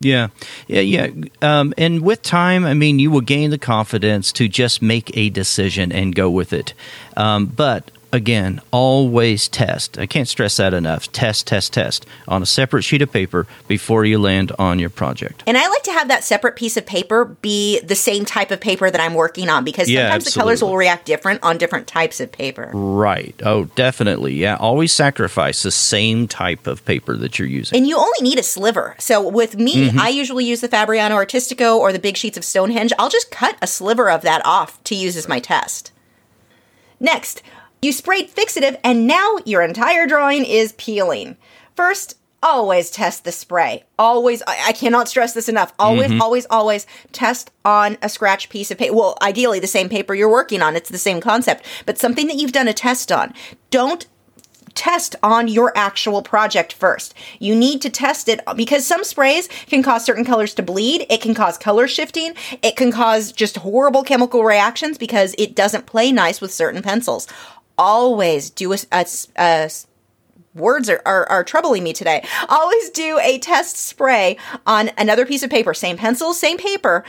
Yeah, 0.00 0.28
yeah, 0.68 0.80
yeah. 0.80 1.08
Um, 1.42 1.74
and 1.76 2.02
with 2.02 2.22
time, 2.22 2.64
I 2.64 2.74
mean, 2.74 3.00
you 3.00 3.10
will 3.10 3.20
gain 3.20 3.50
the 3.50 3.58
confidence 3.58 4.30
to 4.34 4.46
just 4.46 4.80
make 4.80 5.16
a 5.16 5.28
decision 5.28 5.90
and 5.90 6.14
go 6.14 6.30
with 6.30 6.52
it. 6.52 6.72
Um, 7.16 7.46
but 7.46 7.90
again, 8.12 8.60
always 8.70 9.48
test. 9.48 9.98
I 9.98 10.06
can't 10.06 10.28
stress 10.28 10.56
that 10.56 10.74
enough. 10.74 11.10
Test, 11.12 11.46
test, 11.46 11.72
test 11.72 12.06
on 12.26 12.42
a 12.42 12.46
separate 12.46 12.82
sheet 12.82 13.02
of 13.02 13.12
paper 13.12 13.46
before 13.66 14.04
you 14.04 14.18
land 14.18 14.52
on 14.58 14.78
your 14.78 14.90
project. 14.90 15.42
And 15.46 15.56
I 15.56 15.68
like 15.68 15.82
to 15.84 15.92
have 15.92 16.08
that 16.08 16.24
separate 16.24 16.56
piece 16.56 16.76
of 16.76 16.86
paper 16.86 17.24
be 17.24 17.80
the 17.80 17.94
same 17.94 18.24
type 18.24 18.50
of 18.50 18.60
paper 18.60 18.90
that 18.90 19.00
I'm 19.00 19.14
working 19.14 19.48
on 19.48 19.64
because 19.64 19.88
Yeah, 19.90 20.06
sometimes 20.06 20.24
the 20.24 20.40
colors 20.40 20.62
will 20.62 20.76
react 20.76 21.06
different 21.06 21.42
on 21.42 21.58
different 21.58 21.86
types 21.86 22.20
of 22.20 22.32
paper. 22.32 22.70
Right. 22.74 23.34
Oh, 23.44 23.64
definitely. 23.74 24.34
Yeah. 24.34 24.56
Always 24.56 24.92
sacrifice 24.92 25.62
the 25.62 25.70
same 25.70 26.28
type 26.28 26.66
of 26.66 26.84
paper 26.84 27.16
that 27.16 27.38
you're 27.38 27.48
using. 27.48 27.76
And 27.78 27.86
you 27.88 27.96
only 27.98 28.18
need 28.22 28.38
a 28.38 28.42
sliver. 28.42 28.94
So 28.98 29.26
with 29.28 29.56
me, 29.56 29.68
Mm-hmm. 29.88 30.00
I 30.00 30.08
usually 30.08 30.44
use 30.44 30.60
the 30.60 30.68
Fabriano 30.68 31.14
Artistico 31.14 31.76
or 31.76 31.92
the 31.92 31.98
big 31.98 32.16
sheets 32.16 32.36
of 32.36 32.44
Stonehenge. 32.44 32.92
I'll 32.98 33.08
just 33.08 33.30
cut 33.30 33.56
a 33.62 33.66
sliver 33.66 34.10
of 34.10 34.22
that 34.22 34.42
off 34.44 34.82
to 34.84 34.94
use 34.94 35.16
as 35.16 35.28
my 35.28 35.38
test. 35.40 35.92
Next, 37.00 37.42
you 37.82 37.92
sprayed 37.92 38.30
fixative 38.30 38.78
and 38.82 39.06
now 39.06 39.36
your 39.44 39.62
entire 39.62 40.06
drawing 40.06 40.44
is 40.44 40.72
peeling. 40.72 41.36
First, 41.74 42.16
always 42.42 42.90
test 42.90 43.24
the 43.24 43.32
spray. 43.32 43.84
Always, 43.98 44.42
I, 44.46 44.66
I 44.68 44.72
cannot 44.72 45.08
stress 45.08 45.32
this 45.34 45.48
enough. 45.48 45.72
Always, 45.78 46.10
Mm-hmm. 46.10 46.22
always, 46.22 46.46
always 46.50 46.86
test 47.12 47.50
on 47.64 47.98
a 48.02 48.08
scratch 48.08 48.48
piece 48.48 48.70
of 48.70 48.78
paper. 48.78 48.94
Well, 48.94 49.16
ideally 49.22 49.58
the 49.60 49.66
same 49.66 49.88
paper 49.88 50.14
you're 50.14 50.30
working 50.30 50.62
on. 50.62 50.76
It's 50.76 50.90
the 50.90 50.98
same 50.98 51.20
concept, 51.20 51.64
but 51.86 51.98
something 51.98 52.26
that 52.28 52.36
you've 52.36 52.52
done 52.52 52.68
a 52.68 52.72
test 52.72 53.10
on. 53.12 53.32
Don't 53.70 54.06
test 54.74 55.16
on 55.24 55.48
your 55.48 55.72
actual 55.76 56.22
project 56.22 56.72
first. 56.72 57.12
You 57.40 57.56
need 57.56 57.82
to 57.82 57.90
test 57.90 58.28
it 58.28 58.40
because 58.54 58.86
some 58.86 59.02
sprays 59.02 59.48
can 59.66 59.82
cause 59.82 60.04
certain 60.04 60.24
colors 60.24 60.54
to 60.54 60.62
bleed. 60.62 61.04
It 61.10 61.20
can 61.20 61.34
cause 61.34 61.58
color 61.58 61.88
shifting. 61.88 62.34
It 62.62 62.76
can 62.76 62.92
cause 62.92 63.32
just 63.32 63.56
horrible 63.56 64.04
chemical 64.04 64.44
reactions 64.44 64.96
because 64.96 65.34
it 65.36 65.56
doesn't 65.56 65.86
play 65.86 66.12
nice 66.12 66.40
with 66.40 66.52
certain 66.52 66.82
pencils. 66.82 67.26
Always 67.78 68.50
do 68.50 68.72
a, 68.72 68.78
a, 68.92 69.06
a 69.36 69.70
words 70.54 70.88
are, 70.90 71.00
are, 71.06 71.28
are 71.28 71.44
troubling 71.44 71.84
me 71.84 71.92
today. 71.92 72.26
Always 72.48 72.90
do 72.90 73.18
a 73.22 73.38
test 73.38 73.76
spray 73.76 74.36
on 74.66 74.90
another 74.98 75.24
piece 75.24 75.42
of 75.42 75.50
paper, 75.50 75.72
same 75.72 75.96
pencil, 75.96 76.34
same 76.34 76.58
paper, 76.58 77.04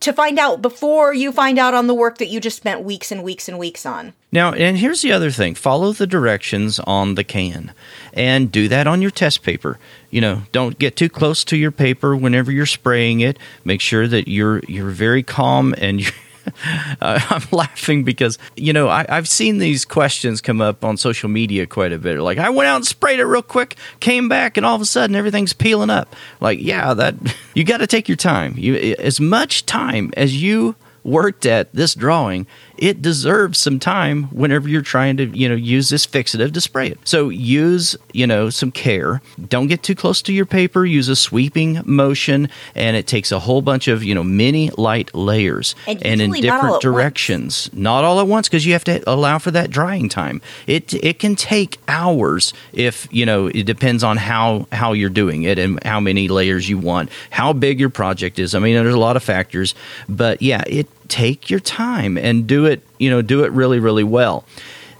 to 0.00 0.12
find 0.12 0.38
out 0.38 0.60
before 0.60 1.14
you 1.14 1.32
find 1.32 1.58
out 1.58 1.74
on 1.74 1.86
the 1.86 1.94
work 1.94 2.18
that 2.18 2.26
you 2.26 2.38
just 2.40 2.56
spent 2.56 2.82
weeks 2.82 3.10
and 3.10 3.22
weeks 3.22 3.48
and 3.48 3.58
weeks 3.58 3.86
on. 3.86 4.12
Now, 4.30 4.52
and 4.52 4.76
here's 4.76 5.00
the 5.00 5.12
other 5.12 5.30
thing 5.30 5.54
follow 5.54 5.92
the 5.92 6.06
directions 6.06 6.78
on 6.80 7.14
the 7.14 7.24
can 7.24 7.72
and 8.12 8.52
do 8.52 8.68
that 8.68 8.86
on 8.86 9.00
your 9.00 9.10
test 9.10 9.42
paper. 9.42 9.78
You 10.10 10.20
know, 10.20 10.42
don't 10.52 10.78
get 10.78 10.96
too 10.96 11.08
close 11.08 11.44
to 11.44 11.56
your 11.56 11.70
paper 11.70 12.14
whenever 12.14 12.52
you're 12.52 12.66
spraying 12.66 13.20
it. 13.20 13.38
Make 13.64 13.80
sure 13.80 14.06
that 14.06 14.28
you're 14.28 14.60
you're 14.68 14.90
very 14.90 15.22
calm 15.22 15.74
and 15.78 16.00
you 16.04 16.10
Uh, 16.98 17.20
I'm 17.30 17.42
laughing 17.52 18.04
because 18.04 18.38
you 18.56 18.72
know 18.72 18.88
I, 18.88 19.04
I've 19.08 19.28
seen 19.28 19.58
these 19.58 19.84
questions 19.84 20.40
come 20.40 20.60
up 20.62 20.84
on 20.84 20.96
social 20.96 21.28
media 21.28 21.66
quite 21.66 21.92
a 21.92 21.98
bit. 21.98 22.18
Like 22.20 22.38
I 22.38 22.48
went 22.48 22.68
out 22.68 22.76
and 22.76 22.86
sprayed 22.86 23.20
it 23.20 23.24
real 23.24 23.42
quick, 23.42 23.76
came 24.00 24.28
back, 24.28 24.56
and 24.56 24.64
all 24.64 24.74
of 24.74 24.80
a 24.80 24.86
sudden 24.86 25.14
everything's 25.14 25.52
peeling 25.52 25.90
up. 25.90 26.16
Like 26.40 26.58
yeah, 26.60 26.94
that 26.94 27.14
you 27.54 27.64
got 27.64 27.78
to 27.78 27.86
take 27.86 28.08
your 28.08 28.16
time. 28.16 28.54
You 28.56 28.76
as 28.98 29.20
much 29.20 29.66
time 29.66 30.12
as 30.16 30.40
you 30.40 30.74
worked 31.04 31.46
at 31.46 31.72
this 31.72 31.94
drawing, 31.94 32.46
it 32.78 33.02
deserves 33.02 33.58
some 33.58 33.78
time 33.78 34.24
whenever 34.24 34.68
you're 34.68 34.82
trying 34.82 35.16
to, 35.18 35.26
you 35.26 35.48
know, 35.48 35.54
use 35.54 35.88
this 35.88 36.06
fixative 36.06 36.52
to 36.54 36.60
spray 36.60 36.88
it. 36.88 36.98
So 37.04 37.28
use, 37.28 37.96
you 38.12 38.26
know, 38.26 38.50
some 38.50 38.70
care. 38.70 39.20
Don't 39.48 39.66
get 39.66 39.82
too 39.82 39.94
close 39.94 40.22
to 40.22 40.32
your 40.32 40.46
paper. 40.46 40.84
Use 40.84 41.08
a 41.08 41.16
sweeping 41.16 41.80
motion, 41.84 42.48
and 42.74 42.96
it 42.96 43.06
takes 43.06 43.32
a 43.32 43.38
whole 43.38 43.62
bunch 43.62 43.88
of, 43.88 44.02
you 44.04 44.14
know, 44.14 44.24
many 44.24 44.70
light 44.70 45.14
layers 45.14 45.74
And 45.86 46.02
in 46.02 46.18
not 46.18 46.36
all 46.36 46.40
different 46.40 46.64
at 46.64 46.70
once. 46.70 46.82
directions. 46.82 47.70
Not 47.72 48.04
all 48.04 48.20
at 48.20 48.26
once 48.26 48.48
because 48.48 48.66
you 48.66 48.72
have 48.72 48.84
to 48.84 49.02
allow 49.10 49.38
for 49.38 49.50
that 49.52 49.70
drying 49.70 50.08
time. 50.08 50.40
It 50.66 50.94
it 50.94 51.18
can 51.18 51.36
take 51.36 51.78
hours 51.88 52.52
if, 52.72 53.08
you 53.10 53.26
know, 53.26 53.46
it 53.46 53.64
depends 53.64 54.02
on 54.04 54.16
how 54.16 54.66
how 54.72 54.92
you're 54.92 55.10
doing 55.10 55.42
it 55.44 55.58
and 55.58 55.82
how 55.84 56.00
many 56.00 56.28
layers 56.28 56.68
you 56.68 56.78
want, 56.78 57.10
how 57.30 57.52
big 57.52 57.80
your 57.80 57.90
project 57.90 58.38
is. 58.38 58.54
I 58.54 58.58
mean, 58.58 58.74
there's 58.74 58.94
a 58.94 58.98
lot 58.98 59.16
of 59.16 59.22
factors, 59.22 59.74
but 60.08 60.42
yeah, 60.42 60.62
it 60.66 60.86
take 61.08 61.50
your 61.50 61.60
time 61.60 62.16
and 62.18 62.46
do 62.46 62.66
it, 62.66 62.82
you 62.98 63.10
know, 63.10 63.22
do 63.22 63.44
it 63.44 63.52
really 63.52 63.78
really 63.78 64.04
well. 64.04 64.44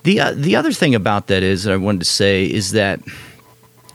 The 0.02 0.20
uh, 0.20 0.32
the 0.36 0.56
other 0.56 0.72
thing 0.72 0.94
about 0.94 1.26
that 1.28 1.42
is 1.42 1.64
that 1.64 1.72
I 1.72 1.76
wanted 1.76 2.00
to 2.00 2.06
say 2.06 2.44
is 2.44 2.72
that 2.72 3.00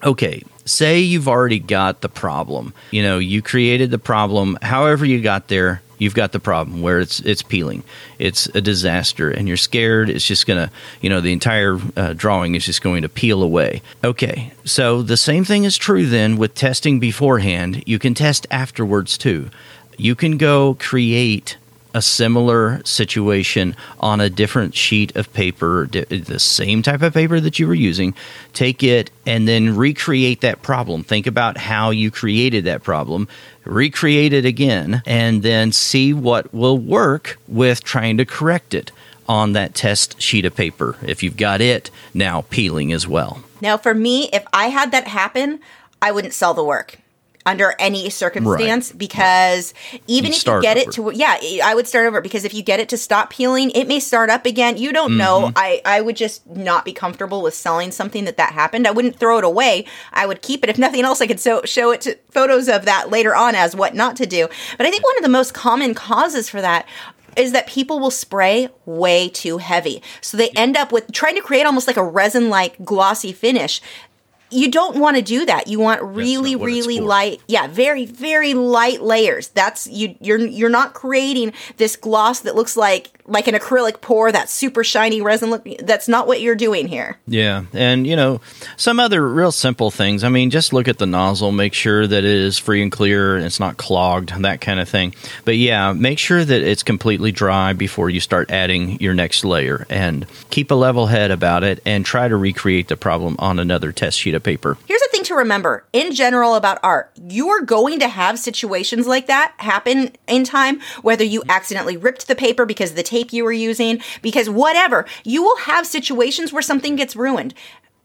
okay, 0.03 0.43
say 0.65 0.99
you've 0.99 1.27
already 1.27 1.59
got 1.59 2.01
the 2.01 2.09
problem. 2.09 2.73
You 2.91 3.03
know, 3.03 3.19
you 3.19 3.41
created 3.41 3.91
the 3.91 3.99
problem. 3.99 4.57
However, 4.61 5.05
you 5.05 5.21
got 5.21 5.47
there, 5.47 5.81
you've 5.97 6.15
got 6.15 6.31
the 6.31 6.39
problem 6.39 6.81
where 6.81 6.99
it's 6.99 7.19
it's 7.21 7.41
peeling. 7.41 7.83
It's 8.19 8.47
a 8.47 8.61
disaster, 8.61 9.29
and 9.31 9.47
you're 9.47 9.57
scared. 9.57 10.09
It's 10.09 10.25
just 10.25 10.47
gonna, 10.47 10.71
you 11.01 11.09
know, 11.09 11.21
the 11.21 11.31
entire 11.31 11.79
uh, 11.95 12.13
drawing 12.13 12.55
is 12.55 12.65
just 12.65 12.81
going 12.81 13.03
to 13.03 13.09
peel 13.09 13.43
away. 13.43 13.81
Okay, 14.03 14.53
so 14.65 15.01
the 15.01 15.17
same 15.17 15.45
thing 15.45 15.63
is 15.63 15.77
true 15.77 16.05
then 16.05 16.37
with 16.37 16.55
testing 16.55 16.99
beforehand. 16.99 17.83
You 17.85 17.99
can 17.99 18.13
test 18.13 18.47
afterwards 18.51 19.17
too. 19.17 19.49
You 19.97 20.15
can 20.15 20.37
go 20.37 20.75
create 20.79 21.57
a 21.93 22.01
similar 22.01 22.81
situation 22.85 23.75
on 23.99 24.21
a 24.21 24.29
different 24.29 24.75
sheet 24.75 25.15
of 25.15 25.31
paper, 25.33 25.87
the 25.87 26.39
same 26.39 26.81
type 26.81 27.01
of 27.01 27.13
paper 27.13 27.39
that 27.39 27.59
you 27.59 27.67
were 27.67 27.73
using, 27.73 28.13
take 28.53 28.83
it 28.83 29.11
and 29.25 29.47
then 29.47 29.75
recreate 29.75 30.41
that 30.41 30.61
problem. 30.61 31.03
Think 31.03 31.27
about 31.27 31.57
how 31.57 31.89
you 31.89 32.11
created 32.11 32.63
that 32.65 32.83
problem, 32.83 33.27
recreate 33.65 34.33
it 34.33 34.45
again, 34.45 35.01
and 35.05 35.43
then 35.43 35.71
see 35.71 36.13
what 36.13 36.53
will 36.53 36.77
work 36.77 37.37
with 37.47 37.83
trying 37.83 38.17
to 38.17 38.25
correct 38.25 38.73
it 38.73 38.91
on 39.27 39.53
that 39.53 39.75
test 39.75 40.21
sheet 40.21 40.45
of 40.45 40.55
paper 40.55 40.97
if 41.03 41.23
you've 41.23 41.37
got 41.37 41.61
it 41.61 41.91
now 42.13 42.41
peeling 42.49 42.91
as 42.91 43.07
well. 43.07 43.43
Now, 43.61 43.77
for 43.77 43.93
me, 43.93 44.29
if 44.33 44.43
I 44.51 44.67
had 44.67 44.91
that 44.91 45.07
happen, 45.07 45.59
I 46.01 46.11
wouldn't 46.11 46.33
sell 46.33 46.53
the 46.53 46.63
work 46.63 47.00
under 47.45 47.73
any 47.79 48.09
circumstance 48.09 48.91
because 48.91 49.73
even 50.07 50.31
You'd 50.31 50.37
if 50.37 50.47
you 50.47 50.61
get 50.61 50.77
over. 50.77 50.89
it 50.89 50.91
to 50.93 51.11
yeah 51.13 51.37
i 51.63 51.73
would 51.73 51.87
start 51.87 52.05
over 52.05 52.21
because 52.21 52.45
if 52.45 52.53
you 52.53 52.61
get 52.63 52.79
it 52.79 52.89
to 52.89 52.97
stop 52.97 53.29
peeling 53.31 53.71
it 53.71 53.87
may 53.87 53.99
start 53.99 54.29
up 54.29 54.45
again 54.45 54.77
you 54.77 54.91
don't 54.93 55.17
know 55.17 55.41
Mm-hmm. 55.41 55.53
i 55.57 55.81
i 55.85 56.01
would 56.01 56.15
just 56.15 56.45
not 56.47 56.85
be 56.85 56.93
comfortable 56.93 57.41
with 57.41 57.53
selling 57.53 57.91
something 57.91 58.25
that 58.25 58.37
that 58.37 58.53
happened 58.53 58.85
i 58.87 58.91
wouldn't 58.91 59.17
throw 59.17 59.37
it 59.37 59.43
away 59.43 59.85
i 60.13 60.25
would 60.25 60.41
keep 60.41 60.63
it 60.63 60.69
if 60.69 60.77
nothing 60.77 61.03
else 61.03 61.21
i 61.21 61.27
could 61.27 61.39
so, 61.39 61.61
show 61.65 61.91
it 61.91 62.01
to 62.01 62.17
photos 62.29 62.67
of 62.69 62.85
that 62.85 63.09
later 63.09 63.35
on 63.35 63.55
as 63.55 63.75
what 63.75 63.95
not 63.95 64.15
to 64.15 64.25
do 64.25 64.47
but 64.77 64.85
i 64.85 64.91
think 64.91 65.03
one 65.03 65.17
of 65.17 65.23
the 65.23 65.29
most 65.29 65.53
common 65.53 65.93
causes 65.93 66.49
for 66.49 66.61
that 66.61 66.85
is 67.37 67.53
that 67.53 67.65
people 67.65 67.97
will 67.99 68.11
spray 68.11 68.67
way 68.85 69.29
too 69.29 69.57
heavy. 69.57 70.03
So 70.19 70.35
they 70.35 70.49
end 70.49 70.75
up 70.75 70.91
with 70.91 71.09
trying 71.13 71.35
to 71.35 71.41
create 71.41 71.65
almost 71.65 71.87
like 71.87 71.95
a 71.95 72.03
resin 72.03 72.49
like 72.49 72.83
glossy 72.83 73.31
finish. 73.31 73.81
You 74.51 74.69
don't 74.69 74.97
want 74.97 75.17
to 75.17 75.21
do 75.21 75.45
that. 75.45 75.67
You 75.67 75.79
want 75.79 76.01
really, 76.01 76.53
not 76.53 76.61
what 76.61 76.69
it's 76.69 76.87
really 76.87 76.99
light, 76.99 77.41
yeah, 77.47 77.67
very, 77.67 78.05
very 78.05 78.53
light 78.53 79.01
layers. 79.01 79.47
That's 79.49 79.87
you. 79.87 80.15
You're 80.19 80.39
you're 80.39 80.69
not 80.69 80.93
creating 80.93 81.53
this 81.77 81.95
gloss 81.95 82.41
that 82.41 82.55
looks 82.55 82.75
like 82.75 83.11
like 83.31 83.47
an 83.47 83.55
acrylic 83.55 84.01
pour, 84.01 84.31
that 84.31 84.49
super 84.49 84.83
shiny 84.83 85.21
resin 85.21 85.49
look. 85.49 85.65
That's 85.79 86.07
not 86.07 86.27
what 86.27 86.41
you're 86.41 86.55
doing 86.55 86.87
here. 86.87 87.17
Yeah, 87.27 87.63
and 87.73 88.05
you 88.05 88.15
know 88.15 88.41
some 88.77 88.99
other 88.99 89.27
real 89.27 89.51
simple 89.51 89.89
things. 89.89 90.23
I 90.23 90.29
mean, 90.29 90.49
just 90.49 90.73
look 90.73 90.87
at 90.87 90.97
the 90.97 91.05
nozzle, 91.05 91.51
make 91.51 91.73
sure 91.73 92.05
that 92.05 92.23
it 92.23 92.25
is 92.25 92.57
free 92.57 92.81
and 92.81 92.91
clear, 92.91 93.37
and 93.37 93.45
it's 93.45 93.59
not 93.59 93.77
clogged, 93.77 94.29
that 94.41 94.61
kind 94.61 94.79
of 94.79 94.89
thing. 94.89 95.15
But 95.45 95.57
yeah, 95.57 95.93
make 95.93 96.19
sure 96.19 96.43
that 96.43 96.61
it's 96.61 96.83
completely 96.83 97.31
dry 97.31 97.73
before 97.73 98.09
you 98.09 98.19
start 98.19 98.51
adding 98.51 98.99
your 98.99 99.13
next 99.13 99.45
layer, 99.45 99.85
and 99.89 100.25
keep 100.49 100.71
a 100.71 100.75
level 100.75 101.07
head 101.07 101.31
about 101.31 101.63
it, 101.63 101.81
and 101.85 102.05
try 102.05 102.27
to 102.27 102.35
recreate 102.35 102.89
the 102.89 102.97
problem 102.97 103.35
on 103.39 103.59
another 103.59 103.91
test 103.91 104.19
sheet 104.19 104.35
paper. 104.41 104.77
Here's 104.87 105.01
the 105.01 105.09
thing 105.11 105.23
to 105.25 105.35
remember 105.35 105.85
in 105.93 106.13
general 106.13 106.55
about 106.55 106.79
art 106.83 107.11
you 107.29 107.49
are 107.49 107.61
going 107.61 107.99
to 107.99 108.07
have 108.07 108.39
situations 108.39 109.07
like 109.07 109.27
that 109.27 109.53
happen 109.57 110.11
in 110.27 110.43
time, 110.43 110.81
whether 111.01 111.23
you 111.23 111.43
accidentally 111.49 111.97
ripped 111.97 112.27
the 112.27 112.35
paper 112.35 112.65
because 112.65 112.93
the 112.93 113.03
tape 113.03 113.31
you 113.31 113.43
were 113.43 113.51
using, 113.51 114.01
because 114.21 114.49
whatever. 114.49 115.05
You 115.23 115.43
will 115.43 115.57
have 115.57 115.85
situations 115.85 116.51
where 116.51 116.61
something 116.61 116.95
gets 116.95 117.15
ruined. 117.15 117.53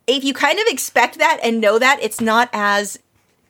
If 0.07 0.23
you 0.23 0.35
kind 0.35 0.59
of 0.59 0.67
expect 0.69 1.19
that 1.19 1.41
and 1.43 1.61
know 1.61 1.79
that, 1.79 1.99
it's 2.01 2.21
not 2.21 2.49
as 2.53 2.99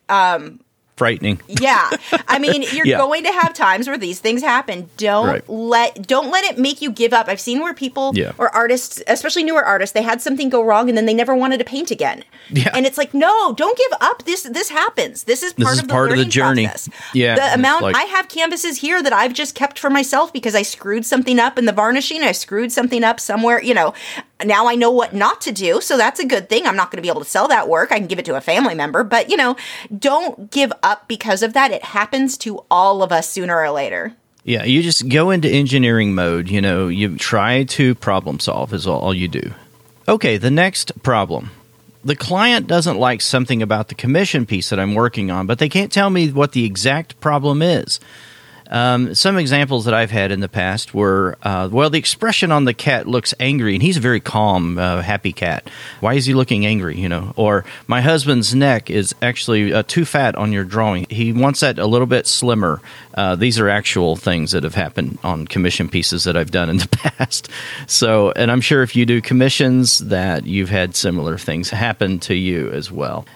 um, 0.09 0.61
Frightening. 0.97 1.41
yeah. 1.47 1.91
I 2.27 2.39
mean, 2.39 2.63
you're 2.73 2.87
Yeah. 2.87 2.97
going 2.99 3.25
to 3.25 3.33
have 3.33 3.53
times 3.53 3.87
where 3.87 3.99
these 3.99 4.19
things 4.19 4.41
happen. 4.43 4.89
Don't 4.97 5.27
Right. 5.27 5.49
let 5.49 6.07
don't 6.07 6.31
let 6.31 6.45
it 6.45 6.59
make 6.59 6.81
you 6.81 6.91
give 6.91 7.13
up. 7.13 7.29
I've 7.29 7.41
seen 7.41 7.61
where 7.61 7.75
people 7.75 8.13
Yeah. 8.15 8.33
or 8.39 8.55
artists, 8.55 9.03
especially 9.07 9.45
newer 9.45 9.63
artists, 9.65 9.93
they 9.93 10.03
had 10.03 10.23
something 10.23 10.49
go 10.49 10.63
wrong 10.65 10.89
and 10.89 10.97
then 10.97 11.05
they 11.05 11.13
never 11.15 11.35
wanted 11.35 11.59
to 11.59 11.65
paint 11.65 11.91
again. 11.91 12.25
Yeah. 12.49 12.71
And 12.75 12.87
it's 12.87 12.97
like, 12.97 13.13
no, 13.13 13.53
don't 13.55 13.77
give 13.77 13.93
up. 14.01 14.25
This 14.25 14.43
this 14.45 14.71
happens. 14.71 15.25
This 15.25 15.43
is 15.43 15.53
part 15.53 15.73
is 15.75 15.81
of 15.81 15.89
the 15.89 15.93
part 15.93 16.13
of 16.13 16.17
the 16.19 16.25
journey. 16.25 16.65
process. 16.67 16.89
Yeah, 17.13 17.35
The 17.35 17.55
amount 17.55 17.83
like- 17.83 17.97
I 17.97 18.05
have 18.05 18.29
canvases 18.29 18.79
here 18.79 19.03
that 19.03 19.13
I've 19.13 19.35
just 19.35 19.55
kept 19.55 19.79
for 19.79 19.91
myself 19.91 20.33
because 20.33 20.55
I 20.55 20.63
screwed 20.63 21.05
something 21.05 21.39
up 21.39 21.59
in 21.59 21.67
the 21.67 21.73
varnishing. 21.73 22.23
I 22.23 22.33
screwed 22.33 22.73
something 22.73 23.05
up 23.05 23.21
somewhere, 23.21 23.63
you 23.63 23.75
know. 23.75 23.93
Now 24.45 24.67
I 24.67 24.75
know 24.75 24.91
what 24.91 25.15
not 25.15 25.41
to 25.43 25.53
do, 25.53 25.81
so 25.81 25.97
that's 25.97 26.21
a 26.21 26.27
good 26.27 26.49
thing. 26.49 26.67
I'm 26.67 26.77
not 26.77 26.91
going 26.91 26.99
to 26.99 27.03
be 27.03 27.09
able 27.09 27.23
to 27.23 27.29
sell 27.29 27.49
that 27.49 27.69
work. 27.69 27.91
I 27.91 27.99
can 27.99 28.07
give 28.07 28.19
it 28.19 28.27
to 28.27 28.37
a 28.37 28.41
family 28.41 28.75
member, 28.75 29.03
but 29.03 29.31
you 29.31 29.37
know, 29.37 29.57
don't 29.99 30.51
give 30.51 30.73
up 30.83 31.09
because 31.09 31.43
of 31.43 31.55
that. 31.55 31.71
It 31.71 31.83
happens 31.83 32.37
to 32.39 32.65
all 32.71 33.03
of 33.03 33.13
us 33.13 33.31
sooner 33.31 33.59
or 33.59 33.71
later. 33.71 34.15
Yeah, 34.45 34.65
you 34.65 34.83
just 34.83 35.09
go 35.09 35.31
into 35.31 35.49
engineering 35.49 36.15
mode. 36.15 36.49
You 36.49 36.61
know, 36.61 36.89
you 36.89 37.17
try 37.17 37.65
to 37.65 37.95
problem 37.97 38.39
solve, 38.39 38.73
is 38.73 38.87
all 38.87 39.15
you 39.15 39.27
do. 39.27 39.53
Okay, 40.07 40.37
the 40.37 40.51
next 40.51 41.03
problem. 41.03 41.51
The 42.05 42.15
client 42.15 42.69
doesn't 42.69 42.99
like 42.99 43.21
something 43.21 43.61
about 43.61 43.89
the 43.89 43.97
commission 43.97 44.47
piece 44.47 44.71
that 44.71 44.79
I'm 44.79 44.95
working 44.95 45.33
on, 45.33 45.49
but 45.49 45.59
they 45.59 45.69
can't 45.69 45.91
tell 45.91 46.11
me 46.11 46.31
what 46.31 46.53
the 46.53 46.65
exact 46.65 47.19
problem 47.21 47.61
is. 47.63 47.99
Um, 48.69 49.15
some 49.15 49.39
examples 49.39 49.85
that 49.85 49.95
I've 49.95 50.11
had 50.11 50.33
in 50.33 50.41
the 50.41 50.49
past 50.49 50.95
were, 50.95 51.37
uh, 51.43 51.69
well, 51.71 51.91
the 51.91 51.99
expression 51.99 52.51
on 52.53 52.65
the 52.65 52.75
cat 52.75 53.07
looks 53.07 53.35
angry, 53.39 53.75
and 53.75 53.83
he's 53.83 53.97
a 53.97 54.01
very 54.01 54.21
calm, 54.21 54.79
uh, 54.79 55.03
happy 55.03 55.33
cat. 55.33 55.69
Why 56.01 56.15
is 56.15 56.27
he 56.27 56.35
looking 56.35 56.67
angry? 56.67 56.99
You 56.99 57.09
know, 57.09 57.33
or 57.37 57.65
my 57.87 58.01
husband's 58.01 58.55
neck 58.55 58.91
is 58.91 59.15
actually 59.23 59.73
uh, 59.73 59.83
too 59.85 60.05
fat 60.05 60.35
on 60.37 60.53
your 60.53 60.65
drawing. 60.65 61.07
He 61.11 61.33
wants 61.33 61.61
that 61.61 61.79
a 61.79 61.87
little 61.87 62.07
bit 62.07 62.27
slimmer. 62.27 62.81
Uh, 63.15 63.37
these 63.37 63.59
are 63.59 63.69
actual 63.69 64.17
things 64.17 64.53
that 64.53 64.65
have 64.65 64.75
happened 64.75 65.19
on 65.23 65.47
commission 65.47 65.89
pieces 65.89 66.25
that 66.25 66.37
I've 66.37 66.51
done 66.51 66.69
in 66.69 66.79
the 66.79 66.89
past. 66.93 67.49
So, 67.87 68.33
and 68.33 68.51
I'm 68.51 68.61
sure 68.61 68.83
if 68.83 68.97
you 68.97 69.07
do 69.07 69.21
commissions, 69.21 69.99
that 69.99 70.47
you've 70.47 70.71
had 70.71 70.95
similar 70.95 71.39
things 71.39 71.71
happen 71.71 72.19
to 72.21 72.35
you 72.35 72.71
as 72.71 72.91
well. 72.91 73.27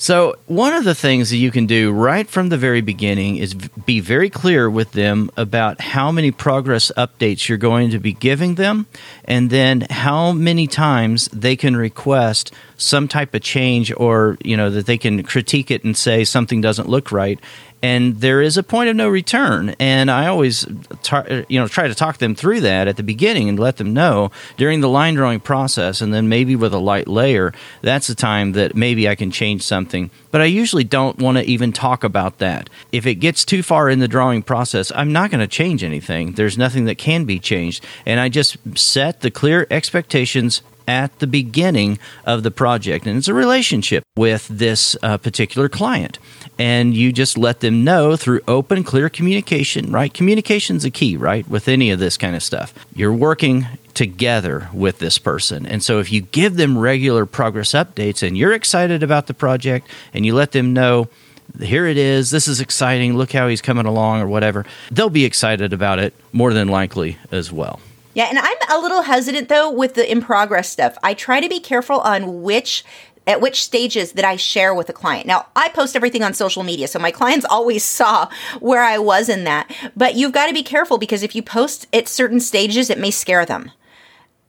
So, 0.00 0.36
one 0.46 0.72
of 0.72 0.84
the 0.84 0.94
things 0.94 1.28
that 1.28 1.36
you 1.36 1.50
can 1.50 1.66
do 1.66 1.92
right 1.92 2.26
from 2.26 2.48
the 2.48 2.56
very 2.56 2.80
beginning 2.80 3.36
is 3.36 3.52
be 3.52 4.00
very 4.00 4.30
clear 4.30 4.70
with 4.70 4.92
them 4.92 5.30
about 5.36 5.82
how 5.82 6.10
many 6.10 6.30
progress 6.30 6.90
updates 6.96 7.50
you're 7.50 7.58
going 7.58 7.90
to 7.90 7.98
be 7.98 8.14
giving 8.14 8.54
them, 8.54 8.86
and 9.26 9.50
then 9.50 9.82
how 9.90 10.32
many 10.32 10.66
times 10.66 11.28
they 11.34 11.54
can 11.54 11.76
request 11.76 12.50
some 12.78 13.08
type 13.08 13.34
of 13.34 13.42
change 13.42 13.92
or, 13.94 14.38
you 14.42 14.56
know, 14.56 14.70
that 14.70 14.86
they 14.86 14.96
can 14.96 15.22
critique 15.22 15.70
it 15.70 15.84
and 15.84 15.94
say 15.94 16.24
something 16.24 16.62
doesn't 16.62 16.88
look 16.88 17.12
right 17.12 17.38
and 17.82 18.20
there 18.20 18.42
is 18.42 18.56
a 18.56 18.62
point 18.62 18.90
of 18.90 18.96
no 18.96 19.08
return. 19.08 19.74
And 19.78 20.10
i 20.10 20.26
always 20.26 20.66
tar- 21.02 21.44
you 21.48 21.58
know 21.58 21.68
try 21.68 21.88
to 21.88 21.94
talk 21.94 22.18
them 22.18 22.34
through 22.34 22.60
that 22.60 22.88
at 22.88 22.96
the 22.96 23.02
beginning 23.02 23.48
and 23.48 23.58
let 23.58 23.76
them 23.76 23.92
know 23.92 24.30
during 24.56 24.80
the 24.80 24.88
line 24.88 25.14
drawing 25.14 25.40
process 25.40 26.00
and 26.00 26.12
then 26.12 26.28
maybe 26.28 26.56
with 26.56 26.74
a 26.74 26.78
light 26.78 27.08
layer 27.08 27.52
that's 27.82 28.06
the 28.06 28.14
time 28.14 28.52
that 28.52 28.74
maybe 28.74 29.08
i 29.08 29.14
can 29.14 29.30
change 29.30 29.62
something. 29.62 30.10
But 30.30 30.40
i 30.40 30.44
usually 30.44 30.84
don't 30.84 31.18
want 31.18 31.38
to 31.38 31.44
even 31.44 31.72
talk 31.72 32.04
about 32.04 32.38
that. 32.38 32.68
If 32.92 33.06
it 33.06 33.16
gets 33.16 33.44
too 33.44 33.62
far 33.62 33.88
in 33.88 33.98
the 33.98 34.08
drawing 34.08 34.42
process 34.42 34.92
i'm 34.94 35.12
not 35.12 35.30
going 35.30 35.40
to 35.40 35.48
change 35.48 35.82
anything. 35.82 36.32
There's 36.32 36.58
nothing 36.58 36.84
that 36.86 36.98
can 36.98 37.24
be 37.24 37.38
changed. 37.38 37.84
And 38.06 38.20
i 38.20 38.28
just 38.28 38.56
set 38.76 39.20
the 39.20 39.30
clear 39.30 39.66
expectations 39.70 40.62
at 40.90 41.16
the 41.20 41.26
beginning 41.26 41.98
of 42.26 42.42
the 42.42 42.50
project. 42.50 43.06
And 43.06 43.16
it's 43.16 43.28
a 43.28 43.34
relationship 43.34 44.02
with 44.16 44.48
this 44.48 44.96
uh, 45.02 45.18
particular 45.18 45.68
client. 45.68 46.18
And 46.58 46.94
you 46.94 47.12
just 47.12 47.38
let 47.38 47.60
them 47.60 47.84
know 47.84 48.16
through 48.16 48.40
open, 48.46 48.84
clear 48.84 49.08
communication, 49.08 49.90
right? 49.90 50.12
Communication's 50.12 50.84
a 50.84 50.90
key, 50.90 51.16
right? 51.16 51.48
With 51.48 51.68
any 51.68 51.90
of 51.90 51.98
this 52.00 52.18
kind 52.18 52.36
of 52.36 52.42
stuff. 52.42 52.74
You're 52.94 53.14
working 53.14 53.66
together 53.94 54.68
with 54.72 54.98
this 54.98 55.18
person. 55.18 55.66
And 55.66 55.82
so 55.82 56.00
if 56.00 56.12
you 56.12 56.20
give 56.20 56.56
them 56.56 56.76
regular 56.76 57.26
progress 57.26 57.72
updates 57.72 58.26
and 58.26 58.36
you're 58.36 58.52
excited 58.52 59.02
about 59.02 59.26
the 59.26 59.34
project 59.34 59.88
and 60.12 60.26
you 60.26 60.34
let 60.34 60.52
them 60.52 60.72
know, 60.72 61.08
here 61.58 61.86
it 61.86 61.96
is, 61.96 62.30
this 62.30 62.46
is 62.46 62.60
exciting, 62.60 63.16
look 63.16 63.32
how 63.32 63.48
he's 63.48 63.62
coming 63.62 63.86
along 63.86 64.20
or 64.20 64.28
whatever, 64.28 64.64
they'll 64.90 65.10
be 65.10 65.24
excited 65.24 65.72
about 65.72 65.98
it 65.98 66.14
more 66.32 66.52
than 66.52 66.68
likely 66.68 67.18
as 67.30 67.50
well. 67.50 67.80
Yeah, 68.14 68.24
and 68.24 68.38
I'm 68.38 68.56
a 68.70 68.78
little 68.82 69.02
hesitant 69.02 69.48
though 69.48 69.70
with 69.70 69.94
the 69.94 70.10
in 70.10 70.20
progress 70.20 70.68
stuff. 70.68 70.98
I 71.02 71.14
try 71.14 71.40
to 71.40 71.48
be 71.48 71.60
careful 71.60 72.00
on 72.00 72.42
which 72.42 72.84
at 73.26 73.40
which 73.40 73.62
stages 73.62 74.12
that 74.12 74.24
I 74.24 74.36
share 74.36 74.74
with 74.74 74.88
a 74.88 74.92
client. 74.92 75.26
Now, 75.26 75.46
I 75.54 75.68
post 75.68 75.96
everything 75.96 76.22
on 76.22 76.34
social 76.34 76.62
media, 76.62 76.88
so 76.88 76.98
my 76.98 77.10
clients 77.10 77.46
always 77.48 77.84
saw 78.00 78.28
where 78.60 78.82
I 78.82 78.98
was 78.98 79.28
in 79.28 79.44
that. 79.44 79.70
But 79.96 80.14
you've 80.14 80.32
got 80.32 80.46
to 80.46 80.54
be 80.54 80.62
careful 80.62 80.98
because 80.98 81.22
if 81.22 81.34
you 81.34 81.42
post 81.42 81.86
at 81.92 82.08
certain 82.08 82.40
stages, 82.40 82.90
it 82.90 82.98
may 82.98 83.10
scare 83.10 83.44
them. 83.44 83.70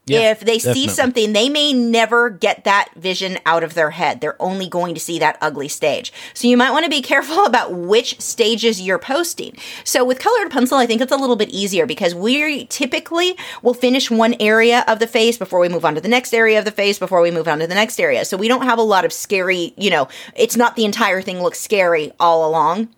Yeah, 0.07 0.31
if 0.31 0.39
they 0.39 0.57
definitely. 0.57 0.81
see 0.81 0.87
something, 0.89 1.33
they 1.33 1.47
may 1.47 1.73
never 1.73 2.31
get 2.31 2.63
that 2.63 2.89
vision 2.95 3.37
out 3.45 3.63
of 3.63 3.75
their 3.75 3.91
head. 3.91 4.19
They're 4.19 4.41
only 4.41 4.67
going 4.67 4.95
to 4.95 4.99
see 4.99 5.19
that 5.19 5.37
ugly 5.41 5.67
stage. 5.67 6.11
So 6.33 6.47
you 6.47 6.57
might 6.57 6.71
want 6.71 6.85
to 6.85 6.89
be 6.89 7.01
careful 7.11 7.45
about 7.45 7.73
which 7.73 8.19
stages 8.19 8.81
you're 8.81 8.97
posting. 8.97 9.55
So 9.83 10.03
with 10.03 10.19
colored 10.19 10.49
pencil, 10.49 10.77
I 10.77 10.87
think 10.87 11.01
it's 11.01 11.11
a 11.11 11.17
little 11.17 11.35
bit 11.35 11.49
easier 11.49 11.85
because 11.85 12.15
we 12.15 12.65
typically 12.65 13.35
will 13.61 13.75
finish 13.75 14.09
one 14.09 14.35
area 14.39 14.83
of 14.87 14.97
the 14.97 15.07
face 15.07 15.37
before 15.37 15.59
we 15.59 15.69
move 15.69 15.85
on 15.85 15.93
to 15.95 16.01
the 16.01 16.07
next 16.07 16.33
area 16.33 16.57
of 16.57 16.65
the 16.65 16.71
face 16.71 16.97
before 16.97 17.21
we 17.21 17.29
move 17.29 17.47
on 17.47 17.59
to 17.59 17.67
the 17.67 17.75
next 17.75 17.99
area. 17.99 18.25
So 18.25 18.37
we 18.37 18.47
don't 18.47 18.63
have 18.63 18.79
a 18.79 18.83
lot 18.83 19.05
of 19.05 19.13
scary, 19.13 19.73
you 19.77 19.91
know, 19.91 20.07
it's 20.35 20.57
not 20.57 20.75
the 20.75 20.85
entire 20.85 21.21
thing 21.21 21.41
looks 21.41 21.59
scary 21.59 22.11
all 22.19 22.49
along. 22.49 22.89